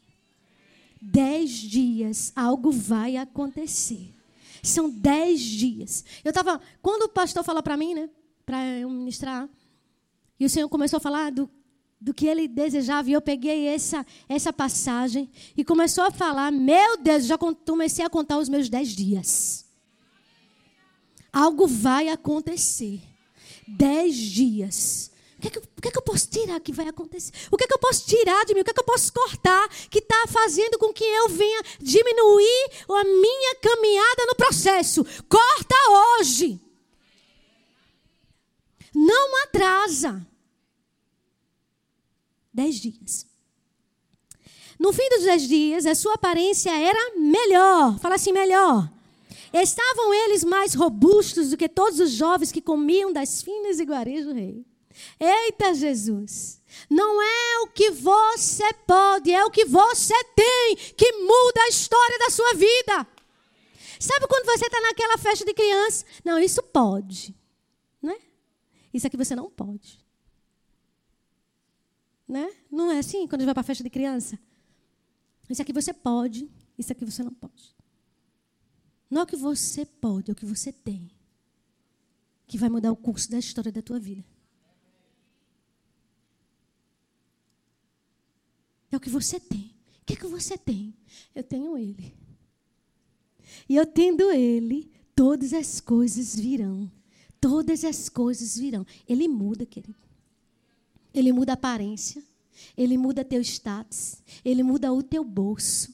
Dez 0.99 1.51
dias, 1.51 2.31
algo 2.35 2.71
vai 2.71 3.17
acontecer. 3.17 4.13
São 4.61 4.89
dez 4.89 5.41
dias. 5.41 6.03
Eu 6.23 6.29
estava. 6.29 6.59
Quando 6.81 7.03
o 7.03 7.09
pastor 7.09 7.43
falou 7.43 7.61
para 7.61 7.75
mim, 7.77 7.93
né? 7.93 8.09
Para 8.45 8.65
eu 8.77 8.89
ministrar. 8.89 9.49
E 10.43 10.45
o 10.45 10.49
Senhor 10.49 10.67
começou 10.67 10.97
a 10.97 10.99
falar 10.99 11.31
do, 11.31 11.49
do 12.01 12.13
que 12.13 12.27
ele 12.27 12.49
desejava. 12.49 13.09
E 13.09 13.13
eu 13.13 13.21
peguei 13.21 13.65
essa, 13.65 14.05
essa 14.27 14.51
passagem 14.51 15.31
e 15.55 15.63
começou 15.63 16.03
a 16.03 16.11
falar. 16.11 16.51
Meu 16.51 16.97
Deus, 16.97 17.25
já 17.25 17.37
comecei 17.37 18.03
a 18.03 18.09
contar 18.09 18.37
os 18.39 18.49
meus 18.49 18.67
dez 18.67 18.89
dias. 18.89 19.65
Algo 21.31 21.65
vai 21.65 22.09
acontecer. 22.09 23.01
Dez 23.65 24.17
dias. 24.17 25.13
O 25.37 25.41
que, 25.43 25.47
é 25.47 25.51
que, 25.51 25.59
o 25.59 25.81
que, 25.81 25.87
é 25.87 25.91
que 25.91 25.97
eu 25.97 26.01
posso 26.01 26.29
tirar 26.29 26.59
que 26.59 26.73
vai 26.73 26.89
acontecer? 26.89 27.31
O 27.49 27.55
que, 27.55 27.63
é 27.63 27.67
que 27.67 27.73
eu 27.73 27.79
posso 27.79 28.05
tirar 28.05 28.43
de 28.43 28.53
mim? 28.53 28.59
O 28.59 28.65
que, 28.65 28.71
é 28.71 28.73
que 28.73 28.81
eu 28.81 28.85
posso 28.85 29.13
cortar 29.13 29.69
que 29.89 29.99
está 29.99 30.25
fazendo 30.27 30.77
com 30.77 30.91
que 30.91 31.05
eu 31.05 31.29
venha 31.29 31.61
diminuir 31.79 32.69
a 32.89 33.03
minha 33.05 33.55
caminhada 33.61 34.25
no 34.25 34.35
processo? 34.35 35.05
Corta 35.29 35.75
hoje. 36.19 36.59
Não 38.93 39.41
atrasa. 39.43 40.32
Dez 42.53 42.75
dias. 42.75 43.25
No 44.79 44.91
fim 44.91 45.07
dos 45.09 45.23
dez 45.23 45.47
dias, 45.47 45.85
a 45.85 45.95
sua 45.95 46.13
aparência 46.15 46.69
era 46.69 47.15
melhor. 47.17 47.97
Fala 47.99 48.15
assim, 48.15 48.31
melhor. 48.31 48.91
Estavam 49.53 50.13
eles 50.13 50.43
mais 50.43 50.73
robustos 50.73 51.51
do 51.51 51.57
que 51.57 51.69
todos 51.69 51.99
os 51.99 52.11
jovens 52.11 52.51
que 52.51 52.61
comiam 52.61 53.13
das 53.13 53.41
finas 53.41 53.79
iguarias 53.79 54.25
do 54.25 54.33
rei. 54.33 54.65
Eita 55.19 55.73
Jesus! 55.73 56.61
Não 56.89 57.21
é 57.21 57.59
o 57.59 57.67
que 57.67 57.91
você 57.91 58.73
pode, 58.85 59.31
é 59.31 59.43
o 59.45 59.51
que 59.51 59.65
você 59.65 60.23
tem 60.35 60.75
que 60.97 61.11
muda 61.13 61.61
a 61.61 61.69
história 61.69 62.19
da 62.19 62.29
sua 62.29 62.53
vida. 62.53 63.07
Sabe 63.99 64.27
quando 64.27 64.45
você 64.45 64.65
está 64.65 64.81
naquela 64.81 65.17
festa 65.17 65.45
de 65.45 65.53
criança? 65.53 66.03
Não, 66.25 66.39
isso 66.39 66.61
pode. 66.61 67.33
Né? 68.01 68.17
Isso 68.93 69.07
aqui 69.07 69.15
você 69.15 69.35
não 69.35 69.49
pode. 69.49 70.02
Né? 72.27 72.49
Não 72.71 72.91
é 72.91 72.99
assim 72.99 73.27
quando 73.27 73.41
a 73.41 73.43
gente 73.43 73.45
vai 73.45 73.53
para 73.53 73.61
a 73.61 73.65
festa 73.65 73.83
de 73.83 73.89
criança? 73.89 74.39
Isso 75.49 75.61
aqui 75.61 75.73
você 75.73 75.93
pode, 75.93 76.49
isso 76.77 76.91
aqui 76.91 77.03
você 77.03 77.21
não 77.23 77.33
pode. 77.33 77.75
Não 79.09 79.21
é 79.21 79.23
o 79.23 79.27
que 79.27 79.35
você 79.35 79.85
pode, 79.85 80.31
é 80.31 80.33
o 80.33 80.35
que 80.35 80.45
você 80.45 80.71
tem. 80.71 81.11
Que 82.47 82.57
vai 82.57 82.69
mudar 82.69 82.91
o 82.91 82.95
curso 82.95 83.29
da 83.29 83.37
história 83.37 83.71
da 83.71 83.81
tua 83.81 83.99
vida. 83.99 84.25
É 88.91 88.97
o 88.97 88.99
que 88.99 89.09
você 89.09 89.39
tem. 89.39 89.73
O 90.01 90.05
que, 90.05 90.13
é 90.13 90.15
que 90.15 90.27
você 90.27 90.57
tem? 90.57 90.93
Eu 91.33 91.43
tenho 91.43 91.77
Ele. 91.77 92.13
E 93.67 93.75
eu 93.75 93.85
tendo 93.85 94.31
Ele, 94.31 94.91
todas 95.15 95.53
as 95.53 95.79
coisas 95.79 96.35
virão. 96.35 96.91
Todas 97.39 97.83
as 97.83 98.09
coisas 98.09 98.57
virão. 98.57 98.85
Ele 99.07 99.27
muda, 99.27 99.65
querido. 99.65 99.95
Ele 101.13 101.31
muda 101.31 101.53
a 101.53 101.55
aparência. 101.55 102.23
Ele 102.77 102.97
muda 102.97 103.23
teu 103.23 103.41
status. 103.41 104.17
Ele 104.43 104.63
muda 104.63 104.91
o 104.91 105.03
teu 105.03 105.23
bolso. 105.23 105.93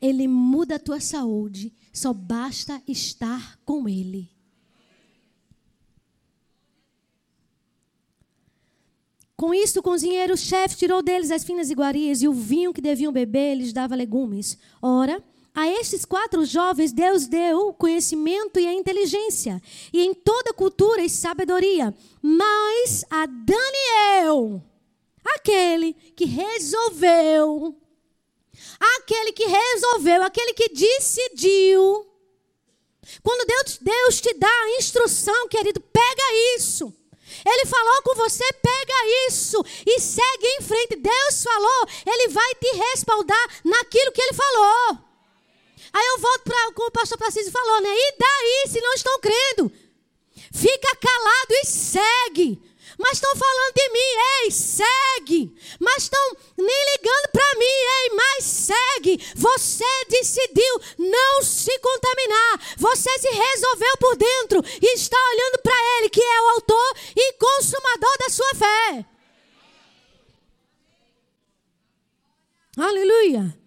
Ele 0.00 0.26
muda 0.26 0.76
a 0.76 0.78
tua 0.78 1.00
saúde. 1.00 1.72
Só 1.92 2.12
basta 2.12 2.82
estar 2.86 3.58
com 3.64 3.88
Ele. 3.88 4.28
Com 9.36 9.52
isso, 9.52 9.80
o 9.80 9.82
cozinheiro-chefe 9.82 10.76
tirou 10.76 11.02
deles 11.02 11.30
as 11.30 11.44
finas 11.44 11.68
iguarias 11.68 12.22
e 12.22 12.28
o 12.28 12.32
vinho 12.32 12.72
que 12.72 12.80
deviam 12.80 13.12
beber 13.12 13.54
lhes 13.54 13.70
dava 13.70 13.94
legumes. 13.94 14.56
Ora, 14.80 15.22
a 15.56 15.66
estes 15.66 16.04
quatro 16.04 16.44
jovens 16.44 16.92
Deus 16.92 17.26
deu 17.26 17.68
o 17.68 17.74
conhecimento 17.74 18.60
e 18.60 18.66
a 18.68 18.72
inteligência, 18.72 19.60
e 19.92 20.02
em 20.02 20.14
toda 20.14 20.52
cultura 20.52 21.02
e 21.02 21.10
sabedoria. 21.10 21.92
Mas 22.22 23.04
a 23.10 23.26
Daniel, 23.26 24.62
aquele 25.24 25.94
que 26.14 26.26
resolveu 26.26 27.74
Aquele 28.98 29.32
que 29.32 29.46
resolveu, 29.46 30.22
aquele 30.22 30.52
que 30.54 30.68
decidiu. 30.68 32.06
Quando 33.22 33.46
Deus, 33.46 33.78
Deus 33.80 34.20
te 34.20 34.34
dá 34.34 34.50
a 34.50 34.70
instrução, 34.78 35.48
querido, 35.48 35.80
pega 35.80 36.56
isso. 36.56 36.92
Ele 37.44 37.66
falou 37.66 38.02
com 38.02 38.14
você, 38.14 38.44
pega 38.54 39.26
isso 39.28 39.62
e 39.86 40.00
segue 40.00 40.46
em 40.58 40.62
frente. 40.62 40.96
Deus 40.96 41.42
falou, 41.42 41.86
Ele 42.06 42.28
vai 42.28 42.54
te 42.54 42.76
respaldar 42.76 43.60
naquilo 43.64 44.12
que 44.12 44.20
Ele 44.20 44.32
falou. 44.32 45.05
Aí 45.92 46.06
eu 46.06 46.18
volto 46.18 46.42
para 46.42 46.72
como 46.72 46.88
o 46.88 46.92
pastor 46.92 47.18
Preciso 47.18 47.50
falou, 47.50 47.80
né? 47.80 47.90
E 47.90 48.14
daí, 48.18 48.68
se 48.68 48.80
não 48.80 48.92
estão 48.94 49.20
crendo? 49.20 49.72
Fica 50.52 50.96
calado 50.96 51.52
e 51.62 51.66
segue. 51.66 52.62
Mas 52.98 53.12
estão 53.12 53.36
falando 53.36 53.74
de 53.74 53.88
mim, 53.90 54.44
ei, 54.44 54.50
segue. 54.50 55.54
Mas 55.78 56.04
estão 56.04 56.36
nem 56.56 56.84
ligando 56.94 57.28
para 57.30 57.54
mim, 57.58 57.64
ei, 57.64 58.10
mas 58.14 58.44
segue. 58.44 59.32
Você 59.34 60.04
decidiu 60.08 60.80
não 60.98 61.42
se 61.42 61.78
contaminar. 61.78 62.74
Você 62.78 63.18
se 63.18 63.28
resolveu 63.28 63.96
por 63.98 64.16
dentro 64.16 64.64
e 64.80 64.94
está 64.94 65.16
olhando 65.16 65.58
para 65.62 65.98
Ele, 65.98 66.08
que 66.08 66.22
é 66.22 66.40
o 66.40 66.48
autor 66.50 66.96
e 67.14 67.32
consumador 67.34 68.18
da 68.18 68.30
sua 68.30 68.54
fé. 68.54 69.06
Aleluia. 72.78 73.65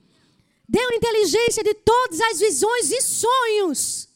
Deu 0.69 0.91
inteligência 0.93 1.63
de 1.63 1.73
todas 1.73 2.21
as 2.21 2.39
visões 2.39 2.91
e 2.91 3.01
sonhos 3.01 4.09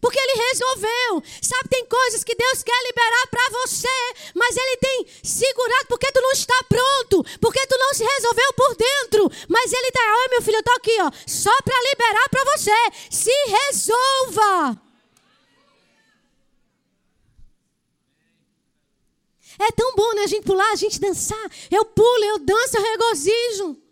porque 0.00 0.18
ele 0.18 0.42
resolveu. 0.48 1.22
Sabe, 1.40 1.68
tem 1.68 1.86
coisas 1.86 2.24
que 2.24 2.34
Deus 2.34 2.62
quer 2.62 2.78
liberar 2.84 3.26
para 3.28 3.48
você, 3.50 4.14
mas 4.34 4.56
ele 4.56 4.76
tem 4.76 5.06
segurado 5.22 5.86
porque 5.88 6.10
tu 6.12 6.20
não 6.20 6.32
está 6.32 6.54
pronto, 6.68 7.24
porque 7.40 7.66
tu 7.66 7.76
não 7.78 7.94
se 7.94 8.04
resolveu 8.04 8.52
por 8.54 8.76
dentro. 8.76 9.30
Mas 9.48 9.72
ele 9.72 9.88
está, 9.88 10.00
olha 10.00 10.28
meu 10.30 10.42
filho, 10.42 10.58
eu 10.58 10.62
tô 10.62 10.72
aqui, 10.72 10.96
ó, 11.00 11.10
só 11.26 11.52
para 11.62 11.82
liberar 11.90 12.28
para 12.28 12.44
você. 12.52 12.70
Se 13.10 13.30
resolva. 13.46 14.80
É 19.58 19.70
tão 19.72 19.94
bom, 19.94 20.14
né? 20.14 20.22
A 20.24 20.26
gente 20.26 20.44
pular, 20.44 20.72
a 20.72 20.76
gente 20.76 20.98
dançar. 20.98 21.50
Eu 21.70 21.84
pulo, 21.84 22.24
eu 22.24 22.38
danço, 22.40 22.76
eu 22.76 22.82
regozijo. 22.82 23.83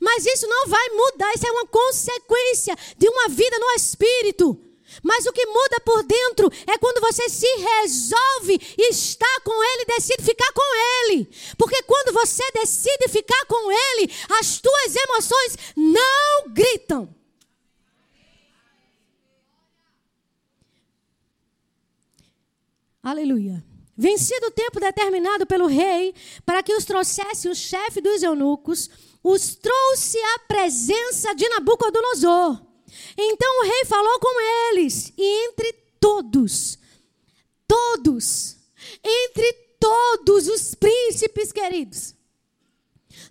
Mas 0.00 0.24
isso 0.26 0.46
não 0.46 0.68
vai 0.68 0.88
mudar, 0.90 1.32
isso 1.34 1.46
é 1.46 1.50
uma 1.50 1.66
consequência 1.66 2.76
de 2.96 3.08
uma 3.08 3.28
vida 3.28 3.58
no 3.58 3.70
espírito. 3.72 4.60
Mas 5.02 5.26
o 5.26 5.32
que 5.32 5.44
muda 5.46 5.80
por 5.80 6.02
dentro 6.04 6.50
é 6.66 6.78
quando 6.78 7.00
você 7.00 7.28
se 7.28 7.46
resolve 7.56 8.60
estar 8.78 9.40
com 9.42 9.64
Ele, 9.64 9.84
decide 9.86 10.22
ficar 10.22 10.52
com 10.52 10.62
Ele. 11.12 11.28
Porque 11.58 11.82
quando 11.82 12.12
você 12.12 12.42
decide 12.52 13.08
ficar 13.08 13.44
com 13.46 13.72
Ele, 13.72 14.12
as 14.38 14.60
tuas 14.60 14.94
emoções 14.94 15.58
não 15.76 16.50
gritam. 16.50 17.14
Aleluia. 23.02 23.62
Vencido 23.96 24.46
o 24.46 24.50
tempo 24.50 24.80
determinado 24.80 25.46
pelo 25.46 25.66
rei 25.66 26.14
para 26.44 26.62
que 26.62 26.74
os 26.74 26.84
trouxesse 26.84 27.48
o 27.48 27.54
chefe 27.54 28.00
dos 28.00 28.22
eunucos, 28.22 28.88
os 29.24 29.54
trouxe 29.56 30.18
à 30.18 30.38
presença 30.40 31.34
de 31.34 31.48
Nabucodonosor. 31.48 32.60
Então 33.16 33.60
o 33.60 33.64
rei 33.64 33.84
falou 33.86 34.20
com 34.20 34.40
eles, 34.70 35.12
e 35.16 35.46
entre 35.46 35.72
todos, 35.98 36.78
todos, 37.66 38.56
entre 39.02 39.52
todos 39.80 40.46
os 40.46 40.74
príncipes 40.74 41.50
queridos, 41.50 42.14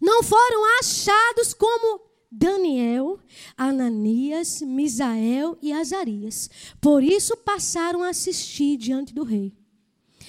não 0.02 0.24
foram 0.24 0.80
achados 0.80 1.54
como 1.54 2.02
Daniel, 2.32 3.20
Ananias, 3.56 4.62
Misael 4.62 5.56
e 5.62 5.72
Azarias. 5.72 6.50
Por 6.82 7.04
isso 7.04 7.38
passaram 7.38 8.02
a 8.02 8.10
assistir 8.10 8.76
diante 8.78 9.14
do 9.14 9.24
rei. 9.24 9.54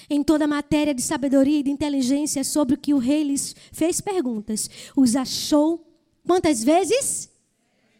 Em 0.09 0.23
toda 0.23 0.47
matéria 0.47 0.93
de 0.93 1.01
sabedoria 1.01 1.59
e 1.59 1.63
de 1.63 1.71
inteligência 1.71 2.43
sobre 2.43 2.75
o 2.75 2.77
que 2.77 2.93
o 2.93 2.97
rei 2.97 3.23
lhes 3.23 3.55
fez 3.71 4.01
perguntas, 4.01 4.69
os 4.95 5.15
achou 5.15 5.85
quantas 6.25 6.63
vezes? 6.63 7.29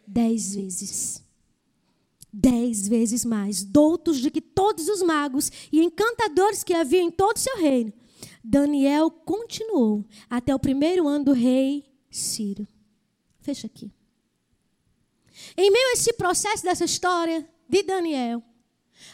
Dez 0.08 0.56
vezes 0.56 1.26
dez 2.38 2.86
vezes 2.86 3.24
mais, 3.24 3.63
doutos 3.63 4.18
de 4.18 4.30
que 4.30 4.41
todos 4.41 4.89
os 4.89 5.02
magos 5.02 5.50
e 5.72 5.82
encantadores 5.82 6.65
que 6.65 6.74
havia 6.74 7.02
em 7.02 7.10
todo 7.10 7.38
o 7.38 7.39
seu 7.39 7.58
reino. 7.58 7.94
Daniel 8.44 9.10
continuou 9.10 10.04
até 10.30 10.54
o 10.54 10.60
primeiro 10.60 11.08
ano 11.08 11.26
do 11.26 11.32
rei 11.32 11.86
Ciro. 12.12 12.68
Fecha 13.39 13.68
aqui. 13.68 13.89
Em 15.56 15.72
meio 15.72 15.89
a 15.89 15.94
esse 15.94 16.12
processo 16.13 16.63
dessa 16.63 16.84
história 16.84 17.48
de 17.70 17.84
Daniel, 17.84 18.44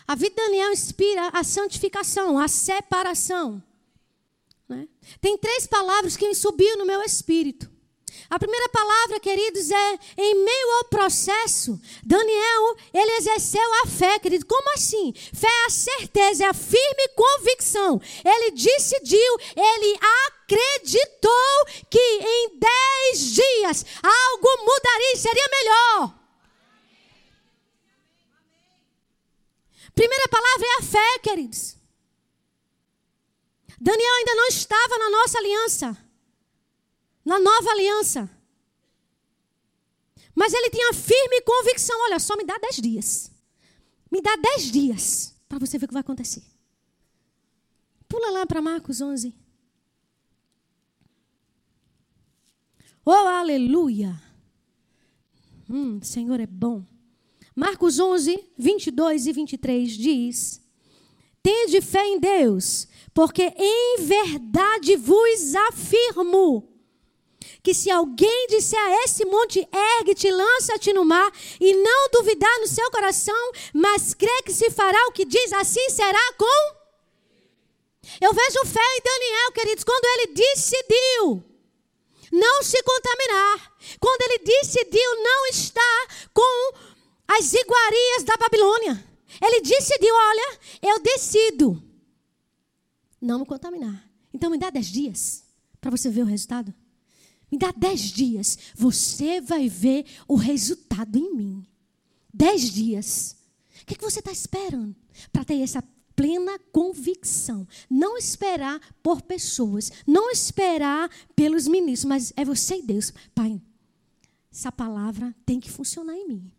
a 0.07 0.15
vida 0.15 0.29
de 0.29 0.41
Daniel 0.41 0.71
inspira 0.71 1.29
a 1.29 1.43
santificação, 1.43 2.37
a 2.37 2.47
separação. 2.47 3.61
Né? 4.67 4.87
Tem 5.19 5.37
três 5.37 5.67
palavras 5.67 6.17
que 6.17 6.33
subiu 6.33 6.77
no 6.77 6.85
meu 6.85 7.01
espírito. 7.01 7.69
A 8.29 8.39
primeira 8.39 8.69
palavra, 8.69 9.19
queridos, 9.19 9.69
é 9.69 9.99
em 10.17 10.35
meio 10.43 10.71
ao 10.77 10.85
processo, 10.85 11.79
Daniel, 12.03 12.77
ele 12.93 13.11
exerceu 13.17 13.73
a 13.83 13.87
fé, 13.87 14.19
querido. 14.19 14.45
Como 14.45 14.73
assim? 14.73 15.13
Fé 15.33 15.47
é 15.47 15.65
a 15.65 15.69
certeza, 15.69 16.45
é 16.45 16.47
a 16.47 16.53
firme 16.53 17.07
convicção. 17.15 18.01
Ele 18.23 18.51
decidiu, 18.51 19.37
ele 19.55 19.99
acreditou 20.25 21.65
que 21.89 21.99
em 21.99 22.57
dez 22.57 23.33
dias 23.33 23.85
algo 24.01 24.65
mudaria 24.65 25.13
e 25.13 25.17
seria 25.17 25.49
melhor. 25.51 26.20
Primeira 30.01 30.27
palavra 30.29 30.65
é 30.65 30.79
a 30.79 30.81
fé, 30.81 31.19
queridos. 31.19 31.77
Daniel 33.79 34.13
ainda 34.15 34.33
não 34.33 34.47
estava 34.47 34.97
na 34.97 35.11
nossa 35.11 35.37
aliança, 35.37 35.97
na 37.23 37.37
nova 37.37 37.69
aliança. 37.69 38.27
Mas 40.33 40.55
ele 40.55 40.71
tinha 40.71 40.91
firme 40.91 41.41
convicção: 41.41 41.95
olha, 42.05 42.17
só 42.17 42.35
me 42.35 42.43
dá 42.43 42.57
dez 42.57 42.77
dias. 42.77 43.31
Me 44.09 44.23
dá 44.23 44.35
dez 44.37 44.71
dias 44.71 45.35
para 45.47 45.59
você 45.59 45.77
ver 45.77 45.85
o 45.85 45.89
que 45.89 45.93
vai 45.93 46.01
acontecer. 46.01 46.41
Pula 48.07 48.31
lá 48.31 48.47
para 48.47 48.59
Marcos 48.59 49.01
11. 49.01 49.35
Oh, 53.05 53.11
aleluia! 53.11 54.19
Hum, 55.69 56.01
Senhor 56.01 56.39
é 56.39 56.47
bom. 56.47 56.83
Marcos 57.55 57.99
11, 57.99 58.51
22 58.57 59.27
e 59.27 59.31
23 59.33 59.91
diz: 59.91 60.61
Tende 61.43 61.81
fé 61.81 62.05
em 62.07 62.19
Deus, 62.19 62.87
porque 63.13 63.53
em 63.57 63.97
verdade 63.99 64.95
vos 64.95 65.55
afirmo 65.69 66.67
que 67.63 67.73
se 67.73 67.91
alguém 67.91 68.47
disser 68.47 68.79
a 68.79 69.03
esse 69.03 69.25
monte, 69.25 69.67
ergue-te, 69.71 70.31
lança-te 70.31 70.93
no 70.93 71.05
mar, 71.05 71.31
e 71.59 71.75
não 71.75 72.09
duvidar 72.11 72.59
no 72.59 72.67
seu 72.67 72.89
coração, 72.89 73.51
mas 73.73 74.13
crê 74.13 74.41
que 74.43 74.53
se 74.53 74.71
fará 74.71 75.07
o 75.07 75.11
que 75.11 75.25
diz, 75.25 75.53
assim 75.53 75.89
será 75.89 76.33
com. 76.37 76.81
Eu 78.19 78.33
vejo 78.33 78.65
fé 78.65 78.79
em 78.79 79.01
Daniel, 79.03 79.51
queridos, 79.53 79.83
quando 79.83 80.05
ele 80.05 80.33
decidiu 80.33 81.43
não 82.31 82.63
se 82.63 82.81
contaminar, 82.81 83.73
quando 83.99 84.21
ele 84.21 84.39
decidiu 84.39 85.23
não 85.23 85.45
estar 85.47 86.29
com 86.33 86.73
as 87.37 87.53
iguarias 87.53 88.23
da 88.23 88.35
Babilônia. 88.37 89.03
Ele 89.41 89.61
decidiu: 89.61 90.13
olha, 90.13 90.59
eu 90.81 90.99
decido 91.01 91.81
não 93.21 93.39
me 93.39 93.45
contaminar. 93.45 94.09
Então 94.33 94.49
me 94.49 94.57
dá 94.57 94.69
dez 94.69 94.87
dias 94.87 95.43
para 95.79 95.91
você 95.91 96.09
ver 96.09 96.23
o 96.23 96.25
resultado. 96.25 96.73
Me 97.51 97.57
dá 97.57 97.71
dez 97.71 98.01
dias, 98.01 98.57
você 98.73 99.41
vai 99.41 99.67
ver 99.67 100.05
o 100.27 100.35
resultado 100.35 101.17
em 101.17 101.35
mim. 101.35 101.65
Dez 102.33 102.71
dias. 102.71 103.35
O 103.81 103.85
que, 103.85 103.93
é 103.93 103.97
que 103.97 104.03
você 104.03 104.19
está 104.19 104.31
esperando 104.31 104.95
para 105.33 105.43
ter 105.43 105.59
essa 105.59 105.83
plena 106.15 106.57
convicção? 106.71 107.67
Não 107.89 108.17
esperar 108.17 108.79
por 109.03 109.21
pessoas, 109.21 109.91
não 110.07 110.31
esperar 110.31 111.09
pelos 111.35 111.67
ministros, 111.67 112.05
mas 112.05 112.33
é 112.37 112.45
você 112.45 112.77
e 112.77 112.83
Deus. 112.83 113.11
Pai, 113.35 113.61
essa 114.51 114.71
palavra 114.71 115.35
tem 115.45 115.59
que 115.59 115.69
funcionar 115.69 116.15
em 116.15 116.27
mim. 116.27 116.51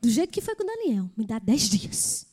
Do 0.00 0.08
jeito 0.08 0.32
que 0.32 0.40
foi 0.40 0.54
com 0.54 0.64
Daniel, 0.64 1.10
me 1.16 1.26
dá 1.26 1.38
dez 1.38 1.68
dias. 1.68 2.26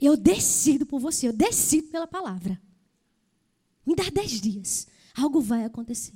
Eu 0.00 0.16
decido 0.16 0.86
por 0.86 1.00
você, 1.00 1.28
eu 1.28 1.32
decido 1.32 1.88
pela 1.88 2.06
palavra. 2.06 2.60
Me 3.84 3.94
dá 3.94 4.04
dez 4.12 4.40
dias. 4.40 4.86
Algo 5.16 5.40
vai 5.40 5.64
acontecer. 5.64 6.14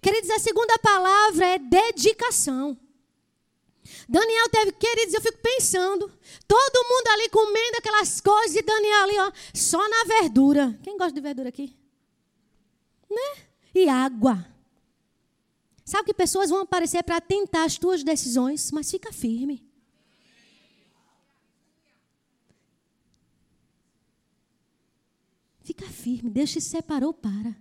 Queridos, 0.00 0.30
a 0.30 0.38
segunda 0.38 0.78
palavra 0.78 1.46
é 1.46 1.58
dedicação. 1.58 2.78
Daniel 4.08 4.48
teve, 4.48 4.72
queridos, 4.72 5.14
eu 5.14 5.20
fico 5.20 5.38
pensando, 5.38 6.10
todo 6.46 6.88
mundo 6.88 7.08
ali 7.08 7.28
comendo 7.28 7.78
aquelas 7.78 8.20
coisas 8.20 8.56
e 8.56 8.62
Daniel 8.62 9.02
ali, 9.02 9.18
ó, 9.18 9.32
só 9.52 9.88
na 9.88 10.04
verdura. 10.04 10.78
Quem 10.82 10.96
gosta 10.96 11.12
de 11.12 11.20
verdura 11.20 11.48
aqui? 11.48 11.76
Né? 13.10 13.42
E 13.74 13.88
água. 13.88 14.46
Sabe 15.84 16.06
que 16.06 16.14
pessoas 16.14 16.50
vão 16.50 16.60
aparecer 16.60 17.02
para 17.02 17.20
tentar 17.20 17.64
as 17.64 17.76
tuas 17.76 18.04
decisões, 18.04 18.70
mas 18.70 18.90
fica 18.90 19.12
firme. 19.12 19.66
Fica 25.60 25.86
firme, 25.86 26.30
Deus 26.30 26.50
te 26.50 26.60
separou 26.60 27.12
para. 27.14 27.56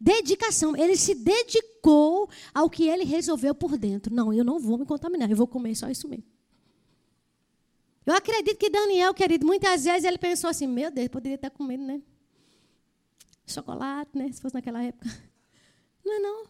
Dedicação, 0.00 0.76
ele 0.76 0.96
se 0.96 1.14
dedicou 1.14 2.28
ao 2.54 2.70
que 2.70 2.88
ele 2.88 3.04
resolveu 3.04 3.54
por 3.54 3.76
dentro. 3.76 4.14
Não, 4.14 4.32
eu 4.32 4.44
não 4.44 4.58
vou 4.58 4.78
me 4.78 4.86
contaminar, 4.86 5.30
eu 5.30 5.36
vou 5.36 5.46
comer 5.46 5.74
só 5.74 5.88
isso 5.90 6.08
mesmo. 6.08 6.24
Eu 8.06 8.14
acredito 8.14 8.56
que 8.56 8.70
Daniel, 8.70 9.12
querido, 9.12 9.46
muitas 9.46 9.84
vezes 9.84 10.04
ele 10.04 10.18
pensou 10.18 10.48
assim: 10.48 10.66
meu 10.66 10.90
Deus, 10.90 11.08
poderia 11.08 11.36
estar 11.36 11.50
comendo, 11.50 11.84
né? 11.84 12.02
Chocolate, 13.46 14.16
né? 14.16 14.30
Se 14.32 14.40
fosse 14.40 14.54
naquela 14.54 14.82
época. 14.82 15.08
Não 16.04 16.14
é 16.14 16.18
não. 16.18 16.46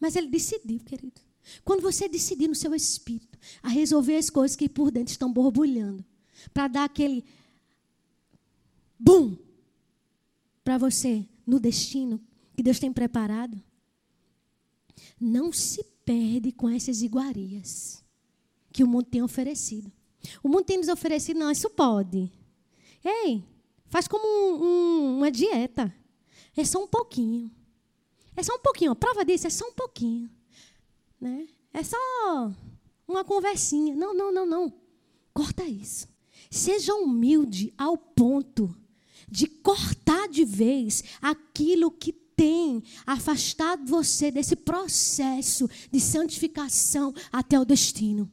Mas 0.00 0.16
ele 0.16 0.28
decidiu, 0.28 0.80
querido. 0.80 1.20
Quando 1.64 1.80
você 1.80 2.08
decidir 2.08 2.48
no 2.48 2.54
seu 2.54 2.74
espírito 2.74 3.38
a 3.62 3.68
resolver 3.68 4.16
as 4.16 4.28
coisas 4.28 4.56
que 4.56 4.68
por 4.68 4.90
dentro 4.90 5.12
estão 5.12 5.32
borbulhando, 5.32 6.04
para 6.52 6.68
dar 6.68 6.84
aquele 6.84 7.24
bum 8.98 9.36
para 10.62 10.76
você 10.76 11.26
no 11.46 11.58
destino 11.58 12.20
que 12.54 12.62
Deus 12.62 12.78
tem 12.78 12.92
preparado, 12.92 13.60
não 15.20 15.52
se 15.52 15.82
perde 16.04 16.52
com 16.52 16.68
essas 16.68 17.02
iguarias 17.02 18.04
que 18.72 18.84
o 18.84 18.86
mundo 18.86 19.06
tem 19.06 19.22
oferecido. 19.22 19.90
O 20.42 20.48
mundo 20.48 20.64
tem 20.64 20.78
nos 20.78 20.88
oferecido, 20.88 21.38
não, 21.38 21.50
isso 21.50 21.70
pode. 21.70 22.30
Ei, 23.04 23.44
Faz 23.88 24.06
como 24.06 24.26
um, 24.26 24.64
um, 24.64 25.16
uma 25.18 25.30
dieta. 25.30 25.94
É 26.56 26.64
só 26.64 26.82
um 26.82 26.86
pouquinho. 26.86 27.50
É 28.36 28.42
só 28.42 28.54
um 28.54 28.60
pouquinho. 28.60 28.92
A 28.92 28.96
prova 28.96 29.24
disso 29.24 29.46
é 29.46 29.50
só 29.50 29.66
um 29.66 29.72
pouquinho. 29.72 30.30
Né? 31.20 31.48
É 31.72 31.82
só 31.82 31.96
uma 33.06 33.24
conversinha. 33.24 33.94
Não, 33.94 34.14
não, 34.14 34.32
não, 34.32 34.46
não. 34.46 34.72
Corta 35.32 35.64
isso. 35.64 36.08
Seja 36.50 36.94
humilde 36.94 37.72
ao 37.76 37.96
ponto 37.96 38.74
de 39.28 39.46
cortar 39.46 40.28
de 40.28 40.44
vez 40.44 41.04
aquilo 41.20 41.90
que 41.90 42.12
tem 42.12 42.82
afastado 43.04 43.84
você 43.84 44.30
desse 44.30 44.54
processo 44.54 45.68
de 45.90 46.00
santificação 46.00 47.12
até 47.32 47.58
o 47.58 47.64
destino, 47.64 48.30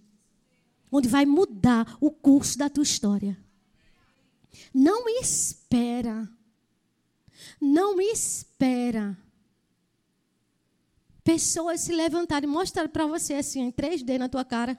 onde 0.91 1.09
vai 1.09 1.25
mudar 1.25 1.97
o 1.99 2.11
curso 2.11 2.57
da 2.57 2.69
tua 2.69 2.83
história. 2.83 3.35
Não 4.73 5.07
espera. 5.07 6.29
Não 7.59 7.99
espera. 7.99 9.17
Pessoas 11.23 11.81
se 11.81 11.91
levantarem 11.91 12.47
e 12.47 12.51
mostrarem 12.51 12.91
para 12.91 13.07
você 13.07 13.33
assim, 13.33 13.61
em 13.61 13.71
3D 13.71 14.17
na 14.17 14.29
tua 14.29 14.45
cara, 14.45 14.77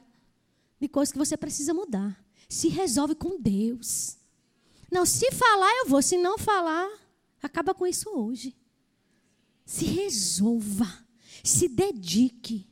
de 0.80 0.88
coisas 0.88 1.12
que 1.12 1.18
você 1.18 1.36
precisa 1.36 1.74
mudar. 1.74 2.24
Se 2.48 2.68
resolve 2.68 3.14
com 3.14 3.40
Deus. 3.40 4.16
Não, 4.90 5.04
se 5.04 5.32
falar, 5.32 5.70
eu 5.78 5.88
vou. 5.88 6.00
Se 6.00 6.16
não 6.16 6.38
falar, 6.38 6.88
acaba 7.42 7.74
com 7.74 7.86
isso 7.86 8.08
hoje. 8.10 8.56
Se 9.64 9.84
resolva. 9.84 11.04
Se 11.42 11.68
dedique. 11.68 12.68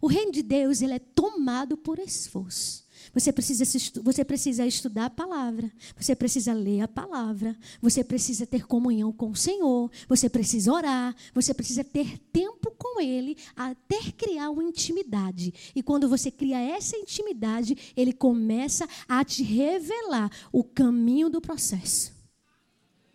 O 0.00 0.06
reino 0.06 0.32
de 0.32 0.42
Deus 0.42 0.82
ele 0.82 0.94
é 0.94 0.98
tomado 0.98 1.76
por 1.76 1.98
esforço. 1.98 2.84
Você 3.12 3.32
precisa, 3.32 3.64
você 4.02 4.24
precisa 4.24 4.66
estudar 4.66 5.06
a 5.06 5.10
palavra, 5.10 5.70
você 5.96 6.14
precisa 6.14 6.52
ler 6.52 6.82
a 6.82 6.88
palavra, 6.88 7.56
você 7.82 8.04
precisa 8.04 8.46
ter 8.46 8.66
comunhão 8.66 9.12
com 9.12 9.30
o 9.30 9.36
Senhor, 9.36 9.90
você 10.08 10.28
precisa 10.28 10.72
orar, 10.72 11.14
você 11.34 11.52
precisa 11.52 11.82
ter 11.82 12.18
tempo 12.32 12.70
com 12.78 13.00
Ele, 13.00 13.36
até 13.56 14.12
criar 14.12 14.50
uma 14.50 14.62
intimidade. 14.62 15.52
E 15.74 15.82
quando 15.82 16.08
você 16.08 16.30
cria 16.30 16.60
essa 16.60 16.96
intimidade, 16.96 17.76
Ele 17.96 18.12
começa 18.12 18.88
a 19.08 19.24
te 19.24 19.42
revelar 19.42 20.30
o 20.52 20.62
caminho 20.62 21.28
do 21.28 21.40
processo. 21.40 22.12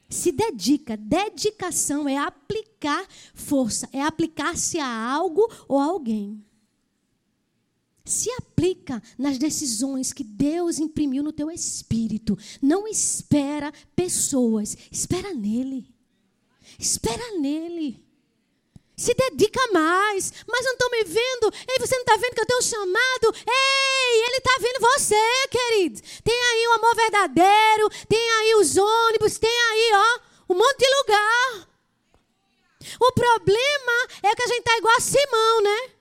Se 0.10 0.32
dedica, 0.32 0.98
dedicação 0.98 2.08
é 2.08 2.18
aplicar 2.18 3.08
força, 3.34 3.88
é 3.94 4.02
aplicar-se 4.02 4.78
a 4.78 4.88
algo 4.88 5.50
ou 5.68 5.80
a 5.80 5.86
alguém 5.86 6.44
se 8.06 8.30
aplica 8.34 9.02
nas 9.18 9.40
decisões 9.40 10.14
que 10.14 10.24
Deus 10.24 10.78
imprimiu 10.78 11.24
no 11.24 11.34
teu 11.34 11.50
espírito. 11.50 12.38
Não 12.62 12.88
espera 12.88 13.74
pessoas, 13.96 14.78
espera 14.92 15.34
nele. 15.34 15.92
Espera 16.78 17.40
nele. 17.40 18.06
Se 18.96 19.14
dedica 19.14 19.60
mais. 19.74 20.32
Mas 20.48 20.66
não 20.66 20.74
estão 20.74 20.90
me 20.92 21.04
vendo. 21.04 21.52
Ei, 21.68 21.80
você 21.80 21.96
não 21.96 22.04
está 22.04 22.16
vendo 22.16 22.36
que 22.36 22.42
eu 22.42 22.46
tenho 22.46 22.62
chamado? 22.62 23.36
Ei, 23.48 24.24
ele 24.28 24.38
está 24.38 24.58
vendo 24.62 24.80
você, 24.80 25.48
querido. 25.50 26.02
Tem 26.24 26.36
aí 26.36 26.68
o 26.68 26.74
amor 26.74 26.96
verdadeiro, 26.96 27.90
tem 28.08 28.32
aí 28.32 28.56
os 28.56 28.78
ônibus, 28.78 29.38
tem 29.38 29.52
aí, 29.52 29.92
ó, 29.94 30.54
um 30.54 30.58
monte 30.58 30.78
de 30.78 30.96
lugar. 31.02 31.70
O 33.02 33.12
problema 33.14 34.08
é 34.24 34.36
que 34.36 34.44
a 34.44 34.48
gente 34.48 34.64
tá 34.64 34.78
igual 34.78 34.96
a 34.96 35.02
Simão, 35.02 35.62
né? 35.62 35.95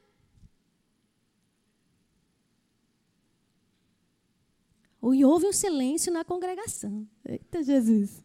E 5.13 5.25
houve 5.25 5.47
um 5.47 5.53
silêncio 5.53 6.13
na 6.13 6.25
congregação. 6.25 7.07
Eita 7.27 7.63
Jesus. 7.63 8.23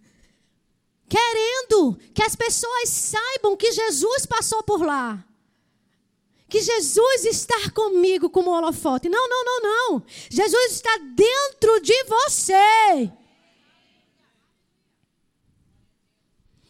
Querendo 1.10 1.98
que 2.14 2.22
as 2.22 2.36
pessoas 2.36 2.88
saibam 2.90 3.58
que 3.58 3.72
Jesus 3.72 4.26
passou 4.26 4.62
por 4.64 4.82
lá. 4.82 5.26
Que 6.48 6.62
Jesus 6.62 7.26
está 7.26 7.72
comigo 7.72 8.30
como 8.30 8.52
holofote. 8.52 9.10
Não, 9.10 9.28
não, 9.28 9.44
não, 9.44 9.62
não. 9.62 10.04
Jesus 10.30 10.74
está 10.74 10.98
dentro 10.98 11.80
de 11.82 12.04
você. 12.06 13.12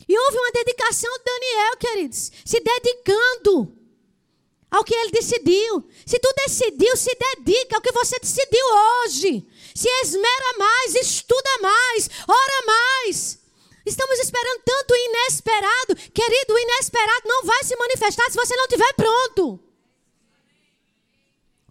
E 0.07 0.17
houve 0.17 0.37
uma 0.37 0.51
dedicação 0.51 1.11
de 1.19 1.23
Daniel, 1.23 1.77
queridos, 1.77 2.31
se 2.43 2.59
dedicando 2.59 3.77
ao 4.71 4.83
que 4.83 4.95
ele 4.95 5.11
decidiu. 5.11 5.87
Se 6.05 6.17
tu 6.17 6.33
decidiu, 6.45 6.97
se 6.97 7.15
dedica 7.15 7.75
ao 7.75 7.81
que 7.81 7.91
você 7.91 8.17
decidiu 8.19 8.65
hoje. 9.05 9.47
Se 9.75 9.89
esmera 10.01 10.57
mais, 10.57 10.95
estuda 10.95 11.57
mais, 11.61 12.09
ora 12.27 12.65
mais. 12.65 13.39
Estamos 13.85 14.19
esperando 14.19 14.61
tanto 14.63 14.95
inesperado. 14.95 15.95
Querido, 16.13 16.53
o 16.53 16.59
inesperado 16.59 17.21
não 17.25 17.43
vai 17.43 17.63
se 17.63 17.75
manifestar 17.75 18.29
se 18.29 18.35
você 18.35 18.55
não 18.55 18.65
estiver 18.65 18.93
pronto. 18.93 19.59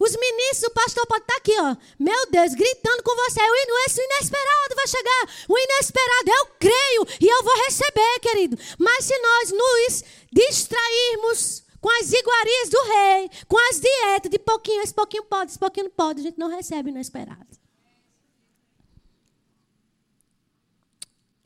Os 0.01 0.17
ministros, 0.17 0.71
o 0.71 0.75
pastor 0.75 1.07
pode 1.07 1.23
estar 1.23 1.37
aqui, 1.37 1.55
ó. 1.59 1.77
Meu 1.99 2.31
Deus, 2.31 2.55
gritando 2.55 3.03
com 3.03 3.15
você. 3.17 3.41
O 3.41 3.57
inesperado 3.57 4.75
vai 4.77 4.87
chegar. 4.87 5.45
O 5.49 5.59
inesperado, 5.59 6.31
eu 6.31 6.47
creio 6.59 7.07
e 7.21 7.27
eu 7.27 7.43
vou 7.43 7.57
receber, 7.65 8.21
querido. 8.21 8.57
Mas 8.79 9.05
se 9.05 9.19
nós 9.19 9.51
nos 9.51 10.05
distrairmos 10.33 11.65
com 11.81 11.91
as 12.01 12.13
iguarias 12.13 12.69
do 12.69 12.83
rei, 12.83 13.31
com 13.49 13.59
as 13.71 13.81
dietas 13.81 14.31
de 14.31 14.39
pouquinho, 14.39 14.83
esse 14.83 14.95
pouquinho 14.95 15.25
pode, 15.25 15.51
esse 15.51 15.59
pouquinho 15.59 15.87
não 15.87 15.93
pode, 15.93 16.21
a 16.21 16.23
gente 16.23 16.39
não 16.39 16.49
recebe 16.49 16.91
o 16.91 16.93
inesperado. 16.93 17.48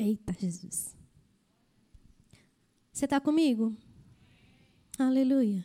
Eita, 0.02 0.32
Jesus. 0.36 0.96
Você 2.92 3.04
está 3.04 3.20
comigo? 3.20 3.72
Aleluia. 4.98 5.64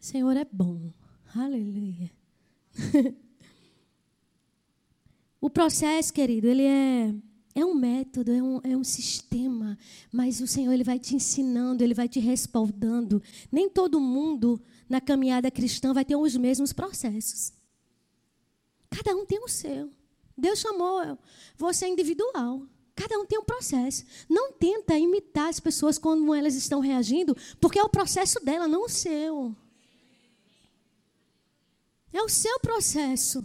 O 0.00 0.04
Senhor 0.04 0.36
é 0.36 0.44
bom. 0.44 0.92
Aleluia. 1.34 2.08
o 5.40 5.50
processo, 5.50 6.12
querido, 6.12 6.46
ele 6.46 6.62
é, 6.62 7.12
é 7.52 7.64
um 7.64 7.74
método, 7.74 8.30
é 8.30 8.40
um, 8.40 8.60
é 8.62 8.76
um 8.76 8.84
sistema, 8.84 9.76
mas 10.12 10.40
o 10.40 10.46
Senhor 10.46 10.72
ele 10.72 10.84
vai 10.84 11.00
te 11.00 11.16
ensinando, 11.16 11.82
ele 11.82 11.94
vai 11.94 12.08
te 12.08 12.20
respaldando. 12.20 13.20
Nem 13.50 13.68
todo 13.68 14.00
mundo 14.00 14.62
na 14.88 15.00
caminhada 15.00 15.50
cristã 15.50 15.92
vai 15.92 16.04
ter 16.04 16.14
os 16.14 16.36
mesmos 16.36 16.72
processos. 16.72 17.52
Cada 18.88 19.16
um 19.16 19.26
tem 19.26 19.42
o 19.42 19.48
seu. 19.48 19.92
Deus 20.36 20.60
chamou 20.60 21.18
você 21.56 21.86
individual. 21.86 22.62
Cada 22.94 23.18
um 23.18 23.24
tem 23.24 23.38
um 23.38 23.44
processo. 23.44 24.04
Não 24.28 24.52
tenta 24.52 24.96
imitar 24.96 25.48
as 25.48 25.58
pessoas 25.58 25.98
como 25.98 26.34
elas 26.34 26.54
estão 26.54 26.80
reagindo, 26.80 27.36
porque 27.60 27.78
é 27.78 27.82
o 27.82 27.88
processo 27.88 28.38
dela, 28.44 28.68
não 28.68 28.84
o 28.84 28.88
seu. 28.88 29.56
É 32.12 32.22
o 32.22 32.28
seu 32.28 32.60
processo. 32.60 33.44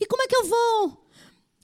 E 0.00 0.06
como 0.06 0.22
é 0.22 0.26
que 0.26 0.36
eu 0.36 0.46
vou 0.46 1.06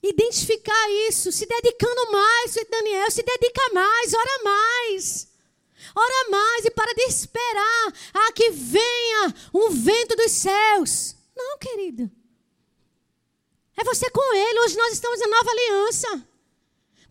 identificar 0.03 0.91
isso? 1.09 1.33
Se 1.33 1.47
dedicando 1.47 2.13
mais, 2.13 2.55
Daniel, 2.71 3.11
se 3.11 3.23
dedica 3.23 3.73
mais, 3.73 4.15
ora 4.15 4.45
mais. 4.45 5.35
Ora 5.95 6.31
mais 6.31 6.65
e 6.65 6.71
para 6.71 6.95
de 6.95 7.03
esperar 7.03 7.93
a 8.15 8.33
que 8.33 8.51
venha 8.51 9.35
um 9.53 9.71
vento 9.71 10.17
dos 10.17 10.33
céus. 10.33 11.17
Não, 11.37 11.59
querido. 11.59 12.11
É 13.77 13.85
você 13.85 14.11
com 14.11 14.35
ele. 14.35 14.61
Hoje 14.61 14.77
nós 14.77 14.93
estamos 14.93 15.21
em 15.21 15.29
nova 15.29 15.51
aliança. 15.51 16.29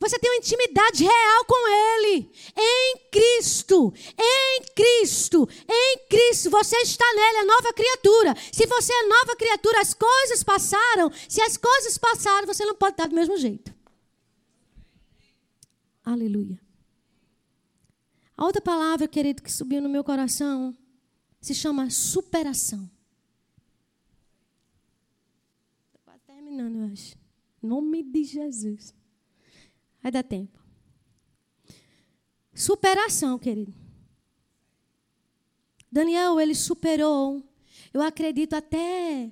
Você 0.03 0.19
tem 0.19 0.29
uma 0.31 0.37
intimidade 0.37 1.01
real 1.01 1.45
com 1.45 1.69
Ele. 1.69 2.29
Em 2.57 2.97
Cristo. 3.09 3.93
Em 4.19 4.61
Cristo. 4.75 5.47
Em 5.65 5.97
Cristo. 6.09 6.49
Você 6.49 6.75
está 6.77 7.05
nele, 7.13 7.37
é 7.37 7.45
nova 7.45 7.71
criatura. 7.71 8.35
Se 8.51 8.65
você 8.65 8.91
é 8.91 9.07
nova 9.07 9.35
criatura, 9.37 9.79
as 9.79 9.93
coisas 9.93 10.43
passaram. 10.43 11.09
Se 11.29 11.41
as 11.41 11.55
coisas 11.55 11.97
passaram, 11.97 12.45
você 12.45 12.65
não 12.65 12.75
pode 12.75 12.95
estar 12.95 13.07
do 13.07 13.15
mesmo 13.15 13.37
jeito. 13.37 13.73
Aleluia. 16.03 16.59
A 18.35 18.43
outra 18.43 18.61
palavra, 18.61 19.07
querido, 19.07 19.41
que 19.41 19.51
subiu 19.51 19.81
no 19.81 19.87
meu 19.87 20.03
coração 20.03 20.77
se 21.39 21.53
chama 21.55 21.89
superação. 21.89 22.89
Estou 25.85 26.01
quase 26.03 26.25
terminando, 26.53 26.75
eu 26.75 26.93
acho. 26.93 27.15
Nome 27.61 28.03
de 28.03 28.23
Jesus. 28.23 28.93
Vai 30.01 30.11
dar 30.11 30.23
tempo. 30.23 30.59
Superação, 32.53 33.39
querido. 33.39 33.73
Daniel, 35.91 36.39
ele 36.39 36.55
superou, 36.55 37.43
eu 37.93 38.01
acredito, 38.01 38.53
até 38.53 39.31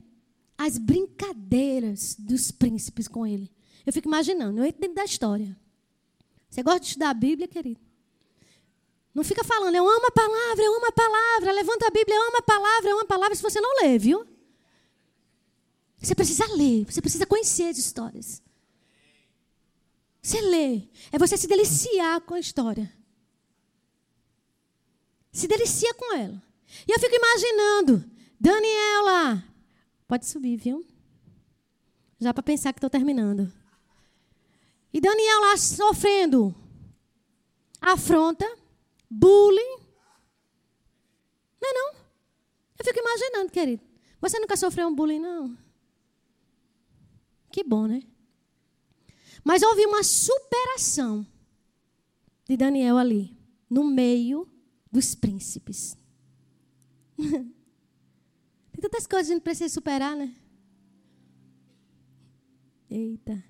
as 0.57 0.77
brincadeiras 0.77 2.15
dos 2.15 2.51
príncipes 2.51 3.07
com 3.07 3.25
ele. 3.25 3.51
Eu 3.85 3.93
fico 3.93 4.07
imaginando, 4.07 4.59
eu 4.59 4.65
entro 4.65 4.81
dentro 4.81 4.95
da 4.95 5.05
história. 5.05 5.57
Você 6.49 6.61
gosta 6.61 6.81
de 6.81 6.87
estudar 6.87 7.09
a 7.09 7.15
Bíblia, 7.15 7.47
querido? 7.47 7.79
Não 9.13 9.23
fica 9.23 9.43
falando, 9.43 9.75
eu 9.75 9.87
amo 9.87 10.05
a 10.07 10.11
palavra, 10.11 10.63
eu 10.63 10.75
amo 10.75 10.85
a 10.85 10.91
palavra, 10.91 11.51
levanta 11.51 11.87
a 11.87 11.91
Bíblia, 11.91 12.15
eu 12.15 12.27
amo 12.27 12.37
a 12.37 12.41
palavra, 12.43 12.89
eu 12.89 12.93
amo 12.93 13.03
a 13.03 13.07
palavra, 13.07 13.35
se 13.35 13.41
você 13.41 13.59
não 13.59 13.81
lê, 13.81 13.97
viu? 13.97 14.25
Você 16.01 16.15
precisa 16.15 16.45
ler, 16.53 16.85
você 16.85 16.99
precisa 16.99 17.25
conhecer 17.25 17.69
as 17.69 17.77
histórias. 17.77 18.41
Você 20.21 20.41
lê, 20.41 20.87
é 21.11 21.19
você 21.19 21.37
se 21.37 21.47
deliciar 21.47 22.21
com 22.21 22.33
a 22.33 22.39
história. 22.39 22.91
Se 25.31 25.47
delicia 25.47 25.93
com 25.93 26.13
ela. 26.15 26.41
E 26.87 26.91
eu 26.91 26.99
fico 26.99 27.15
imaginando, 27.15 28.03
Daniela, 28.39 29.43
pode 30.07 30.25
subir, 30.25 30.57
viu? 30.57 30.85
Já 32.19 32.33
para 32.33 32.43
pensar 32.43 32.73
que 32.73 32.77
estou 32.77 32.89
terminando. 32.89 33.51
E 34.93 34.99
Daniela 34.99 35.55
sofrendo 35.57 36.55
afronta, 37.79 38.45
bullying. 39.09 39.77
Não 41.61 41.69
é 41.69 41.73
não? 41.73 41.93
Eu 42.77 42.85
fico 42.85 42.99
imaginando, 42.99 43.51
querido. 43.51 43.83
Você 44.19 44.39
nunca 44.39 44.57
sofreu 44.57 44.87
um 44.87 44.95
bullying, 44.95 45.19
não? 45.19 45.57
Que 47.51 47.63
bom, 47.63 47.85
né? 47.85 48.01
Mas 49.43 49.61
houve 49.61 49.85
uma 49.85 50.03
superação 50.03 51.25
de 52.47 52.55
Daniel 52.55 52.97
ali, 52.97 53.37
no 53.69 53.83
meio 53.83 54.47
dos 54.91 55.15
príncipes. 55.15 55.97
Tem 57.17 58.81
tantas 58.81 59.07
coisas 59.07 59.27
que 59.27 59.33
a 59.33 59.35
gente 59.35 59.43
precisa 59.43 59.73
superar, 59.73 60.15
né? 60.15 60.33
Eita. 62.89 63.43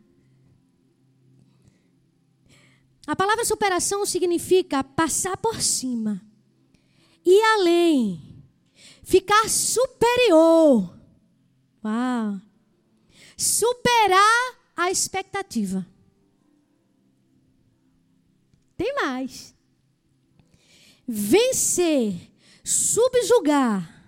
A 3.07 3.15
palavra 3.15 3.43
superação 3.43 4.05
significa 4.05 4.83
passar 4.83 5.35
por 5.37 5.61
cima, 5.61 6.21
ir 7.25 7.41
além, 7.55 8.43
ficar 9.03 9.49
superior. 9.49 10.95
Uau! 11.83 12.50
Superar 13.41 14.55
a 14.77 14.91
expectativa. 14.91 15.83
Tem 18.77 18.93
mais. 18.93 19.55
Vencer, 21.07 22.13
subjugar, 22.63 24.05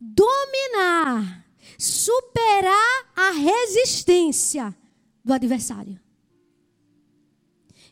dominar, 0.00 1.46
superar 1.78 3.12
a 3.14 3.30
resistência 3.30 4.76
do 5.24 5.32
adversário. 5.32 6.00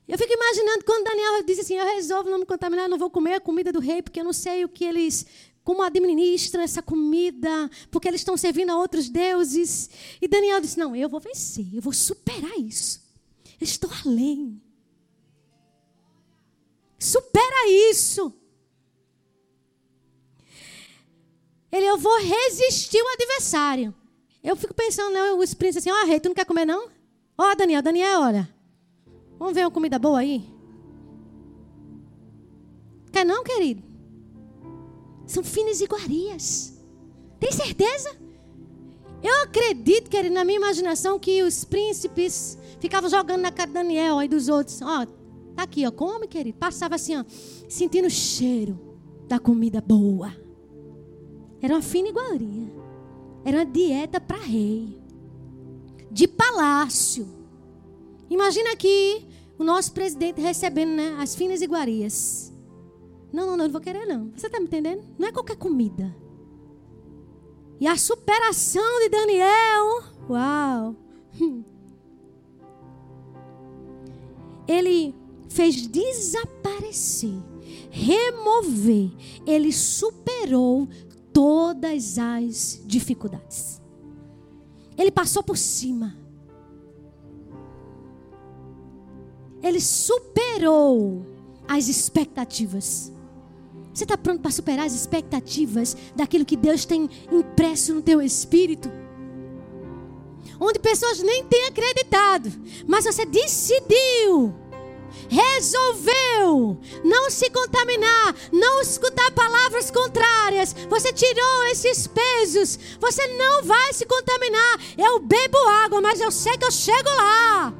Eu 0.08 0.18
fico 0.18 0.32
imaginando 0.32 0.84
quando 0.84 1.04
Daniel 1.04 1.44
diz 1.44 1.60
assim: 1.60 1.76
Eu 1.76 1.86
resolvo 1.86 2.28
não 2.28 2.40
me 2.40 2.44
contaminar, 2.44 2.88
não 2.88 2.98
vou 2.98 3.08
comer 3.08 3.34
a 3.34 3.40
comida 3.40 3.70
do 3.70 3.78
rei, 3.78 4.02
porque 4.02 4.18
eu 4.18 4.24
não 4.24 4.32
sei 4.32 4.64
o 4.64 4.68
que 4.68 4.84
eles 4.84 5.24
como 5.64 5.82
administra 5.82 6.62
essa 6.62 6.82
comida, 6.82 7.70
porque 7.90 8.08
eles 8.08 8.20
estão 8.20 8.36
servindo 8.36 8.70
a 8.70 8.78
outros 8.78 9.08
deuses. 9.08 9.88
E 10.20 10.28
Daniel 10.28 10.60
disse: 10.60 10.78
Não, 10.78 10.94
eu 10.94 11.08
vou 11.08 11.20
vencer, 11.20 11.66
eu 11.72 11.80
vou 11.80 11.92
superar 11.92 12.58
isso. 12.58 13.00
Eu 13.60 13.64
estou 13.64 13.90
além. 14.04 14.60
Supera 16.98 17.68
isso. 17.90 18.32
Ele, 21.70 21.86
eu 21.86 21.96
vou 21.96 22.16
resistir 22.20 23.00
o 23.00 23.08
adversário. 23.08 23.94
Eu 24.42 24.56
fico 24.56 24.74
pensando, 24.74 25.12
né, 25.12 25.32
os 25.32 25.54
príncipes 25.54 25.86
assim, 25.86 25.96
ó, 25.96 26.02
oh, 26.02 26.06
rei, 26.06 26.20
tu 26.20 26.28
não 26.28 26.34
quer 26.34 26.44
comer 26.44 26.64
não? 26.64 26.90
Ó, 27.38 27.50
oh, 27.50 27.54
Daniel, 27.54 27.82
Daniel, 27.82 28.20
olha. 28.20 28.54
Vamos 29.38 29.54
ver 29.54 29.64
uma 29.64 29.70
comida 29.70 29.98
boa 29.98 30.18
aí? 30.18 30.44
Quer 33.12 33.24
não, 33.24 33.42
querido? 33.42 33.91
São 35.32 35.42
finas 35.42 35.80
iguarias. 35.80 36.74
Tem 37.40 37.50
certeza? 37.50 38.14
Eu 39.22 39.44
acredito, 39.44 40.10
querido, 40.10 40.34
na 40.34 40.44
minha 40.44 40.58
imaginação, 40.58 41.18
que 41.18 41.42
os 41.42 41.64
príncipes 41.64 42.58
ficavam 42.78 43.08
jogando 43.08 43.40
na 43.40 43.50
cara 43.50 43.68
de 43.68 43.72
Daniel 43.72 44.22
e 44.22 44.28
dos 44.28 44.50
outros. 44.50 44.82
Ó, 44.82 45.06
tá 45.56 45.62
aqui, 45.62 45.86
ó, 45.86 45.90
come, 45.90 46.28
querido. 46.28 46.58
Passava 46.58 46.96
assim, 46.96 47.16
ó, 47.16 47.24
sentindo 47.66 48.08
o 48.08 48.10
cheiro 48.10 48.78
da 49.26 49.38
comida 49.38 49.80
boa. 49.80 50.36
Era 51.62 51.76
uma 51.76 51.82
fina 51.82 52.10
iguaria. 52.10 52.70
Era 53.42 53.56
uma 53.56 53.64
dieta 53.64 54.20
para 54.20 54.36
rei. 54.36 55.00
De 56.10 56.28
palácio. 56.28 57.26
Imagina 58.28 58.72
aqui 58.72 59.26
o 59.58 59.64
nosso 59.64 59.92
presidente 59.92 60.42
recebendo 60.42 60.90
né, 60.90 61.16
as 61.18 61.34
finas 61.34 61.62
iguarias. 61.62 62.51
Não, 63.32 63.46
não, 63.46 63.56
não, 63.56 63.64
não 63.64 63.72
vou 63.72 63.80
querer 63.80 64.06
não. 64.06 64.30
Você 64.36 64.46
está 64.46 64.60
me 64.60 64.66
entendendo? 64.66 65.02
Não 65.18 65.28
é 65.28 65.32
qualquer 65.32 65.56
comida. 65.56 66.14
E 67.80 67.86
a 67.86 67.96
superação 67.96 69.00
de 69.00 69.08
Daniel. 69.08 70.02
Uau! 70.28 70.94
Ele 74.68 75.14
fez 75.48 75.86
desaparecer, 75.86 77.34
remover. 77.90 79.10
Ele 79.46 79.72
superou 79.72 80.88
todas 81.32 82.18
as 82.18 82.80
dificuldades. 82.84 83.82
Ele 84.96 85.10
passou 85.10 85.42
por 85.42 85.56
cima. 85.56 86.16
Ele 89.62 89.80
superou 89.80 91.26
as 91.66 91.88
expectativas. 91.88 93.12
Você 93.92 94.04
está 94.04 94.16
pronto 94.16 94.40
para 94.40 94.50
superar 94.50 94.86
as 94.86 94.94
expectativas 94.94 95.96
daquilo 96.16 96.44
que 96.44 96.56
Deus 96.56 96.84
tem 96.84 97.08
impresso 97.30 97.94
no 97.94 98.02
teu 98.02 98.22
espírito? 98.22 98.90
Onde 100.58 100.78
pessoas 100.78 101.20
nem 101.22 101.44
têm 101.44 101.66
acreditado, 101.66 102.50
mas 102.86 103.04
você 103.04 103.26
decidiu 103.26 104.54
resolveu 105.28 106.78
não 107.04 107.30
se 107.30 107.48
contaminar, 107.50 108.34
não 108.52 108.80
escutar 108.80 109.30
palavras 109.32 109.90
contrárias. 109.90 110.74
Você 110.88 111.12
tirou 111.12 111.64
esses 111.70 112.06
pesos. 112.06 112.78
Você 113.00 113.26
não 113.28 113.62
vai 113.62 113.92
se 113.92 114.04
contaminar. 114.04 114.80
Eu 114.96 115.18
bebo 115.20 115.56
água, 115.84 116.00
mas 116.00 116.20
eu 116.20 116.30
sei 116.30 116.56
que 116.56 116.64
eu 116.64 116.70
chego 116.70 117.08
lá. 117.10 117.72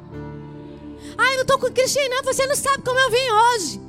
Ai, 1.17 1.35
não 1.35 1.41
estou 1.41 1.59
com 1.59 1.71
Cristina, 1.71 2.23
você 2.23 2.45
não 2.47 2.55
sabe 2.55 2.83
como 2.83 2.99
eu 2.99 3.11
vim 3.11 3.31
hoje. 3.31 3.82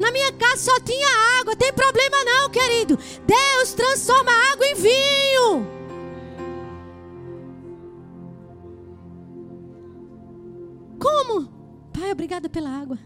Na 0.00 0.10
minha 0.10 0.32
casa 0.32 0.62
só 0.62 0.80
tinha 0.80 1.06
água, 1.40 1.54
tem 1.54 1.70
problema 1.74 2.24
não, 2.24 2.48
querido. 2.48 2.96
Deus 2.96 3.74
transforma 3.74 4.32
água 4.50 4.66
em 4.66 4.74
vinho. 4.74 5.66
Como? 10.98 11.46
Pai, 11.92 12.10
obrigada 12.10 12.48
pela 12.48 12.70
água. 12.70 12.98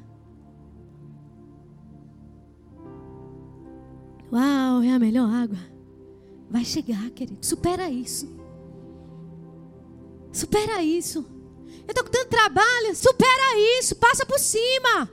Uau, 4.32 4.82
é 4.84 4.92
a 4.92 4.98
melhor 5.00 5.28
água. 5.28 5.58
Vai 6.48 6.64
chegar, 6.64 7.10
querido. 7.10 7.44
Supera 7.44 7.90
isso. 7.90 8.28
Supera 10.32 10.80
isso. 10.80 11.26
Eu 11.68 11.88
estou 11.88 12.04
com 12.04 12.10
tanto 12.10 12.28
trabalho. 12.28 12.94
Supera 12.94 13.58
isso. 13.80 13.96
Passa 13.96 14.24
por 14.24 14.38
cima. 14.38 15.10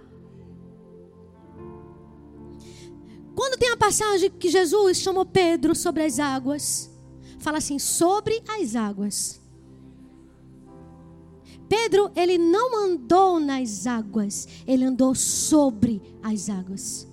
Quando 3.36 3.57
tem 3.57 3.71
a 3.71 3.77
passagem 3.77 4.29
que 4.29 4.49
Jesus 4.49 4.97
chamou 4.97 5.25
Pedro 5.25 5.73
sobre 5.75 6.03
as 6.03 6.19
águas, 6.19 6.91
fala 7.39 7.57
assim: 7.57 7.79
sobre 7.79 8.41
as 8.47 8.75
águas. 8.75 9.39
Pedro, 11.67 12.11
ele 12.15 12.38
não 12.38 12.86
andou 12.86 13.39
nas 13.39 13.88
águas, 13.88 14.47
ele 14.67 14.84
andou 14.84 15.15
sobre 15.15 16.01
as 16.21 16.49
águas. 16.49 17.07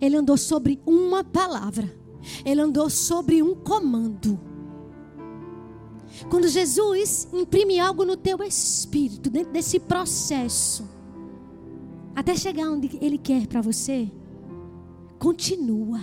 Ele 0.00 0.16
andou 0.16 0.36
sobre 0.36 0.80
uma 0.84 1.22
palavra. 1.22 1.94
Ele 2.44 2.60
andou 2.60 2.90
sobre 2.90 3.42
um 3.42 3.54
comando. 3.54 4.38
Quando 6.28 6.48
Jesus 6.48 7.28
imprime 7.32 7.78
algo 7.78 8.04
no 8.04 8.16
teu 8.16 8.42
espírito, 8.42 9.30
dentro 9.30 9.52
desse 9.52 9.78
processo, 9.78 10.88
até 12.14 12.34
chegar 12.34 12.70
onde 12.70 12.98
Ele 13.00 13.16
quer 13.16 13.46
para 13.46 13.60
você, 13.60 14.10
continua 15.20 16.00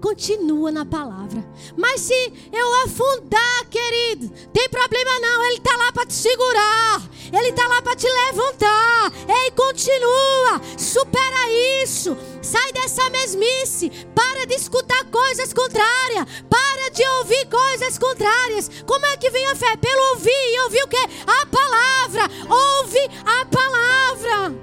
continua 0.00 0.70
na 0.70 0.84
palavra. 0.84 1.42
Mas 1.78 2.02
se 2.02 2.32
eu 2.52 2.84
afundar, 2.84 3.66
querido, 3.70 4.28
tem 4.52 4.68
problema 4.68 5.18
não. 5.20 5.46
Ele 5.46 5.56
está 5.56 5.74
lá 5.78 5.92
para 5.92 6.04
te 6.04 6.12
segurar. 6.12 7.02
Ele 7.32 7.48
está 7.48 7.66
lá 7.66 7.80
para 7.80 7.96
te 7.96 8.06
levantar. 8.06 9.12
Ei, 9.26 9.50
continua. 9.52 10.60
Supera 10.76 11.50
isso. 11.82 12.14
Sai 12.42 12.70
dessa 12.74 13.08
mesmice. 13.08 13.90
Para 14.14 14.46
de 14.46 14.54
escutar 14.54 15.04
coisas 15.10 15.54
contrárias. 15.54 16.26
Para 16.50 16.90
de 16.90 17.02
ouvir 17.20 17.48
coisas 17.48 17.96
contrárias. 17.96 18.70
Como 18.86 19.06
é 19.06 19.16
que 19.16 19.30
vem 19.30 19.46
a 19.46 19.56
fé? 19.56 19.74
Pelo 19.78 20.10
ouvir. 20.10 20.30
E 20.30 20.60
ouvir 20.64 20.82
o 20.82 20.88
que? 20.88 20.98
A 21.26 21.46
palavra. 21.46 22.30
Ouve 22.50 23.00
a 23.24 23.46
palavra. 23.46 24.54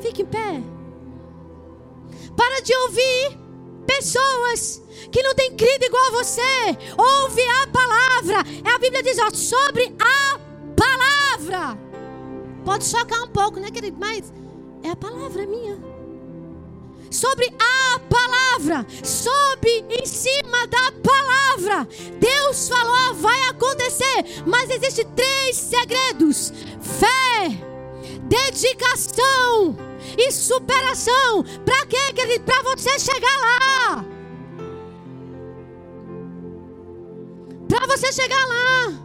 Fique 0.00 0.22
em 0.22 0.26
pé. 0.26 0.73
Para 2.36 2.60
de 2.60 2.74
ouvir 2.76 3.38
pessoas 3.86 4.82
que 5.10 5.22
não 5.22 5.34
têm 5.34 5.56
crido 5.56 5.84
igual 5.84 6.06
a 6.06 6.22
você. 6.22 6.40
Ouve 6.96 7.42
a 7.42 7.66
palavra. 7.68 8.50
É 8.64 8.74
a 8.74 8.78
Bíblia 8.78 9.02
diz, 9.02 9.18
ó, 9.18 9.30
sobre 9.30 9.94
a 9.98 10.38
palavra. 10.74 11.78
Pode 12.64 12.84
chocar 12.84 13.22
um 13.22 13.28
pouco, 13.28 13.60
né, 13.60 13.70
querido? 13.70 13.96
Mas 13.98 14.32
é 14.82 14.90
a 14.90 14.96
palavra 14.96 15.42
é 15.42 15.46
minha. 15.46 15.78
Sobre 17.10 17.46
a 17.46 17.98
palavra, 18.00 18.84
sobe 19.04 19.84
em 19.88 20.04
cima 20.04 20.66
da 20.66 20.92
palavra. 21.00 21.88
Deus 22.18 22.68
falou, 22.68 23.14
vai 23.14 23.40
acontecer. 23.50 24.42
Mas 24.44 24.68
existem 24.70 25.06
três 25.14 25.56
segredos: 25.56 26.52
fé, 26.80 27.73
dedicação 28.28 29.76
e 30.16 30.30
superação. 30.32 31.44
Para 31.64 31.86
quê, 31.86 32.12
querido? 32.14 32.44
Para 32.44 32.62
você 32.62 32.98
chegar 32.98 33.38
lá. 33.40 34.04
Para 37.68 37.86
você 37.86 38.12
chegar 38.12 38.46
lá. 38.46 39.04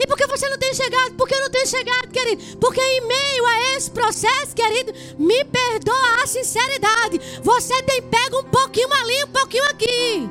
E 0.00 0.06
por 0.06 0.16
que 0.16 0.26
você 0.26 0.48
não 0.48 0.58
tem 0.58 0.72
chegado? 0.74 1.14
Por 1.14 1.26
que 1.26 1.34
eu 1.34 1.40
não 1.40 1.50
tenho 1.50 1.66
chegado, 1.66 2.08
querido? 2.12 2.56
Porque 2.58 2.80
em 2.80 3.00
meio 3.00 3.46
a 3.46 3.76
esse 3.76 3.90
processo, 3.90 4.54
querido, 4.54 4.92
me 5.18 5.44
perdoa 5.44 6.22
a 6.22 6.26
sinceridade. 6.26 7.20
Você 7.42 7.82
tem 7.82 8.02
pego 8.02 8.40
um 8.40 8.44
pouquinho 8.44 8.92
ali, 8.92 9.24
um 9.24 9.32
pouquinho 9.32 9.64
aqui. 9.64 10.30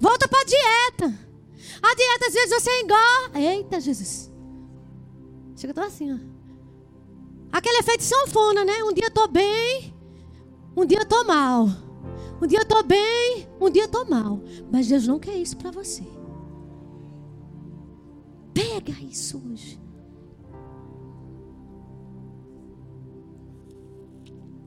Volta 0.00 0.28
para 0.28 0.40
a 0.40 0.44
dieta. 0.44 1.23
A 1.82 1.94
dieta, 1.94 2.26
às 2.26 2.34
vezes, 2.34 2.62
você 2.62 2.70
engorda. 2.80 3.38
Eita, 3.38 3.80
Jesus. 3.80 4.32
Chega, 5.56 5.70
eu 5.70 5.74
tô 5.74 5.80
assim, 5.82 6.12
ó. 6.12 6.34
Aquele 7.52 7.78
efeito 7.78 8.02
sanfona, 8.02 8.64
né? 8.64 8.82
Um 8.82 8.92
dia 8.92 9.06
eu 9.06 9.10
tô 9.12 9.28
bem, 9.28 9.94
um 10.76 10.84
dia 10.84 10.98
eu 10.98 11.06
tô 11.06 11.22
mal. 11.24 11.68
Um 12.42 12.46
dia 12.46 12.58
eu 12.58 12.66
tô 12.66 12.82
bem, 12.82 13.48
um 13.60 13.70
dia 13.70 13.84
eu 13.84 13.88
tô 13.88 14.04
mal. 14.04 14.40
Mas 14.72 14.88
Deus 14.88 15.06
não 15.06 15.20
quer 15.20 15.36
isso 15.36 15.56
para 15.56 15.70
você. 15.70 16.02
Pega 18.52 18.92
isso 19.02 19.40
hoje. 19.48 19.80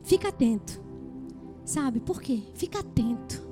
Fica 0.04 0.30
atento. 0.30 0.82
Sabe 1.66 2.00
por 2.00 2.22
quê? 2.22 2.42
Fica 2.56 2.80
atento. 2.80 3.46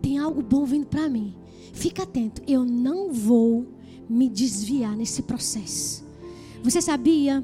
Tem 0.00 0.18
algo 0.18 0.42
bom 0.42 0.64
vindo 0.64 0.86
para 0.86 1.08
mim. 1.10 1.36
Fica 1.72 2.02
atento, 2.02 2.42
eu 2.46 2.64
não 2.64 3.12
vou 3.12 3.66
me 4.08 4.28
desviar 4.28 4.96
nesse 4.96 5.22
processo. 5.22 6.04
Você 6.62 6.80
sabia 6.80 7.42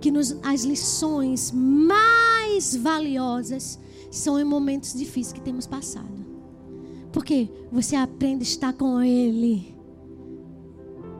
que 0.00 0.10
nos, 0.10 0.36
as 0.42 0.64
lições 0.64 1.50
mais 1.52 2.76
valiosas 2.76 3.78
são 4.10 4.38
em 4.38 4.44
momentos 4.44 4.94
difíceis 4.94 5.32
que 5.32 5.40
temos 5.40 5.66
passado? 5.66 6.24
Porque 7.12 7.48
você 7.70 7.96
aprende 7.96 8.42
a 8.42 8.42
estar 8.42 8.72
com 8.72 9.00
Ele. 9.00 9.74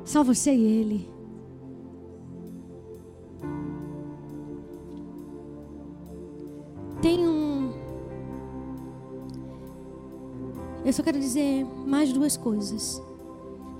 Só 0.05 0.23
você 0.23 0.55
e 0.55 0.63
Ele. 0.63 1.14
Só 10.93 11.03
quero 11.03 11.18
dizer 11.18 11.64
mais 11.87 12.12
duas 12.12 12.37
coisas. 12.37 13.03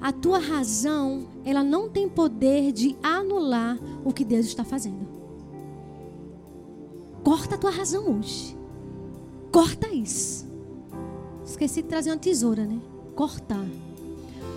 A 0.01 0.13
tua 0.13 0.39
razão, 0.39 1.27
ela 1.45 1.63
não 1.63 1.89
tem 1.89 2.09
poder 2.09 2.73
de 2.73 2.97
anular 3.03 3.79
o 4.05 4.13
que 4.13 4.25
Deus 4.25 4.47
está 4.47 4.65
fazendo. 4.65 5.07
Corta 7.23 7.55
a 7.55 7.59
tua 7.59 7.71
razão 7.71 8.19
hoje. 8.19 8.57
Corta 9.51 9.89
isso. 9.89 10.47
Esqueci 11.45 11.83
de 11.83 11.89
trazer 11.89 12.11
uma 12.11 12.19
tesoura, 12.19 12.65
né? 12.65 12.79
Cortar. 13.15 13.65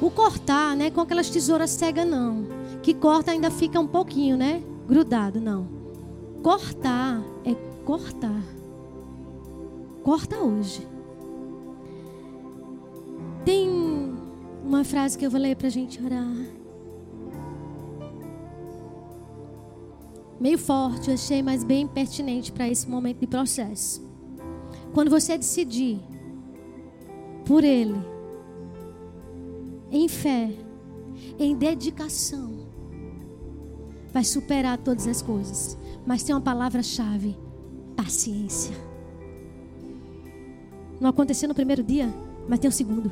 O 0.02 0.10
cortar, 0.10 0.76
né? 0.76 0.92
Com 0.92 1.02
aquelas 1.02 1.30
tesouras 1.30 1.70
cegas, 1.70 2.08
não. 2.08 2.46
Que 2.82 2.94
corta 2.94 3.32
ainda 3.32 3.50
fica 3.50 3.80
um 3.80 3.88
pouquinho, 3.88 4.36
né? 4.36 4.62
Grudado, 4.88 5.40
não. 5.40 5.68
Cortar 6.44 7.22
é 7.46 7.54
cortar. 7.86 8.44
Corta 10.04 10.38
hoje. 10.38 10.86
Uma 14.78 14.84
frase 14.84 15.18
que 15.18 15.26
eu 15.26 15.32
vou 15.32 15.42
ler 15.42 15.56
para 15.56 15.68
a 15.68 15.72
gente 15.72 16.04
orar. 16.04 16.36
Meio 20.40 20.58
forte, 20.60 21.08
eu 21.08 21.16
achei, 21.16 21.42
mas 21.42 21.64
bem 21.64 21.88
pertinente 21.88 22.52
para 22.52 22.70
esse 22.70 22.88
momento 22.88 23.20
de 23.20 23.28
processo. 23.28 24.08
Quando 24.94 25.10
você 25.10 25.36
decidir 25.36 26.00
por 27.44 27.64
Ele, 27.64 27.98
em 29.90 30.08
fé, 30.08 30.54
em 31.40 31.56
dedicação, 31.56 32.68
vai 34.14 34.24
superar 34.24 34.78
todas 34.78 35.08
as 35.08 35.24
coisas. 35.24 35.76
Mas 36.06 36.22
tem 36.22 36.36
uma 36.36 36.42
palavra-chave: 36.42 37.36
paciência. 37.96 38.76
Não 41.00 41.10
aconteceu 41.10 41.50
no 41.50 41.56
primeiro 41.56 41.82
dia, 41.82 42.14
mas 42.48 42.60
tem 42.60 42.70
o 42.70 42.72
segundo, 42.72 43.12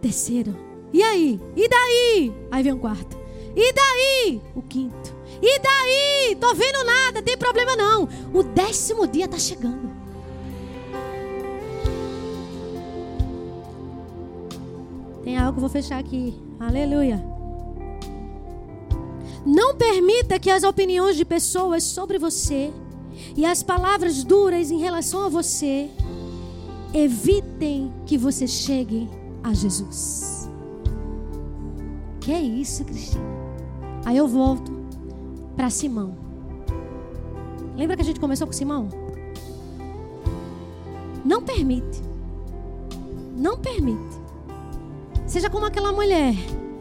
terceiro. 0.00 0.56
E 0.92 1.02
aí? 1.02 1.40
E 1.56 1.68
daí? 1.68 2.32
Aí 2.50 2.62
vem 2.62 2.72
um 2.72 2.78
quarto. 2.78 3.16
E 3.54 3.72
daí? 3.72 4.40
O 4.54 4.62
quinto. 4.62 5.14
E 5.42 5.58
daí? 5.58 6.36
Tô 6.36 6.54
vendo 6.54 6.84
nada, 6.84 7.22
tem 7.22 7.36
problema 7.36 7.76
não. 7.76 8.08
O 8.32 8.42
décimo 8.42 9.06
dia 9.06 9.26
está 9.26 9.38
chegando. 9.38 9.90
Tem 15.24 15.36
algo 15.36 15.54
que 15.54 15.60
vou 15.60 15.68
fechar 15.68 15.98
aqui. 15.98 16.34
Aleluia. 16.58 17.22
Não 19.44 19.74
permita 19.76 20.38
que 20.38 20.50
as 20.50 20.62
opiniões 20.62 21.16
de 21.16 21.24
pessoas 21.24 21.84
sobre 21.84 22.18
você 22.18 22.72
e 23.36 23.44
as 23.44 23.62
palavras 23.62 24.24
duras 24.24 24.70
em 24.70 24.78
relação 24.78 25.24
a 25.24 25.28
você 25.28 25.90
evitem 26.92 27.92
que 28.06 28.16
você 28.16 28.46
chegue 28.46 29.08
a 29.42 29.52
Jesus. 29.52 30.48
Que 32.20 32.32
é 32.32 32.40
isso, 32.40 32.84
Cristina? 32.84 33.24
Aí 34.04 34.16
eu 34.16 34.28
volto 34.28 34.72
para 35.56 35.70
Simão. 35.70 36.14
Lembra 37.76 37.96
que 37.96 38.02
a 38.02 38.04
gente 38.04 38.20
começou 38.20 38.46
com 38.46 38.52
Simão? 38.52 38.88
Não 41.24 41.42
permite. 41.42 42.02
Não 43.36 43.58
permite. 43.58 44.18
Seja 45.26 45.50
como 45.50 45.66
aquela 45.66 45.92
mulher 45.92 46.34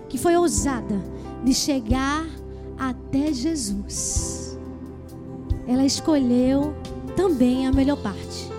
que 0.10 0.18
foi 0.18 0.36
ousada 0.36 1.00
de 1.44 1.54
chegar 1.54 2.26
até 2.78 3.32
Jesus. 3.32 4.58
Ela 5.68 5.86
escolheu 5.86 6.74
também 7.16 7.68
a 7.68 7.72
melhor 7.72 7.98
parte. 7.98 8.52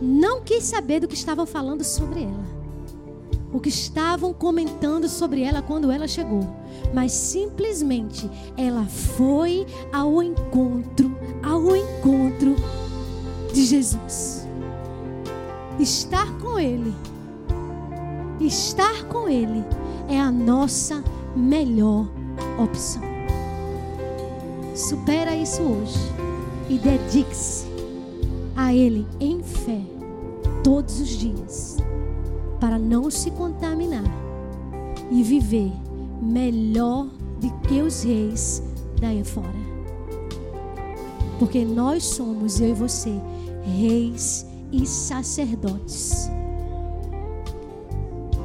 Não 0.00 0.42
quis 0.42 0.64
saber 0.64 1.00
do 1.00 1.08
que 1.08 1.14
estavam 1.14 1.46
falando 1.46 1.82
sobre 1.82 2.24
ela 2.24 2.55
o 3.56 3.60
que 3.60 3.70
estavam 3.70 4.34
comentando 4.34 5.08
sobre 5.08 5.40
ela 5.40 5.62
quando 5.62 5.90
ela 5.90 6.06
chegou, 6.06 6.46
mas 6.92 7.10
simplesmente 7.12 8.30
ela 8.54 8.84
foi 8.84 9.66
ao 9.90 10.22
encontro, 10.22 11.16
ao 11.42 11.74
encontro 11.74 12.54
de 13.54 13.64
Jesus. 13.64 14.46
Estar 15.80 16.30
com 16.38 16.58
Ele, 16.58 16.94
estar 18.38 19.04
com 19.04 19.26
Ele 19.26 19.64
é 20.06 20.20
a 20.20 20.30
nossa 20.30 21.02
melhor 21.34 22.06
opção. 22.62 23.02
Supera 24.74 25.34
isso 25.34 25.62
hoje 25.62 25.98
e 26.68 26.76
dedique-se 26.76 27.64
a 28.54 28.74
Ele 28.74 29.06
em 29.18 29.42
fé 29.42 29.80
todos 30.62 31.00
os 31.00 31.08
dias 31.08 31.85
para 32.60 32.78
não 32.78 33.10
se 33.10 33.30
contaminar 33.30 34.04
e 35.10 35.22
viver 35.22 35.72
melhor 36.22 37.06
do 37.40 37.50
que 37.68 37.80
os 37.80 38.02
reis 38.02 38.62
daí 39.00 39.22
fora. 39.24 39.66
Porque 41.38 41.64
nós 41.64 42.04
somos, 42.04 42.60
eu 42.60 42.70
e 42.70 42.72
você, 42.72 43.12
reis 43.62 44.46
e 44.72 44.86
sacerdotes. 44.86 46.30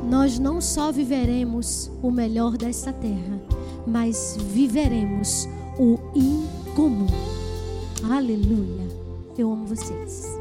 Nós 0.09 0.38
não 0.38 0.59
só 0.59 0.91
viveremos 0.91 1.89
o 2.01 2.12
melhor 2.12 2.57
desta 2.57 2.91
terra, 2.91 3.39
mas 3.88 4.38
viveremos 4.38 5.47
o 5.80 5.97
incomum. 6.14 7.07
Aleluia. 8.09 8.88
Eu 9.38 9.53
amo 9.53 9.66
vocês. 9.66 10.41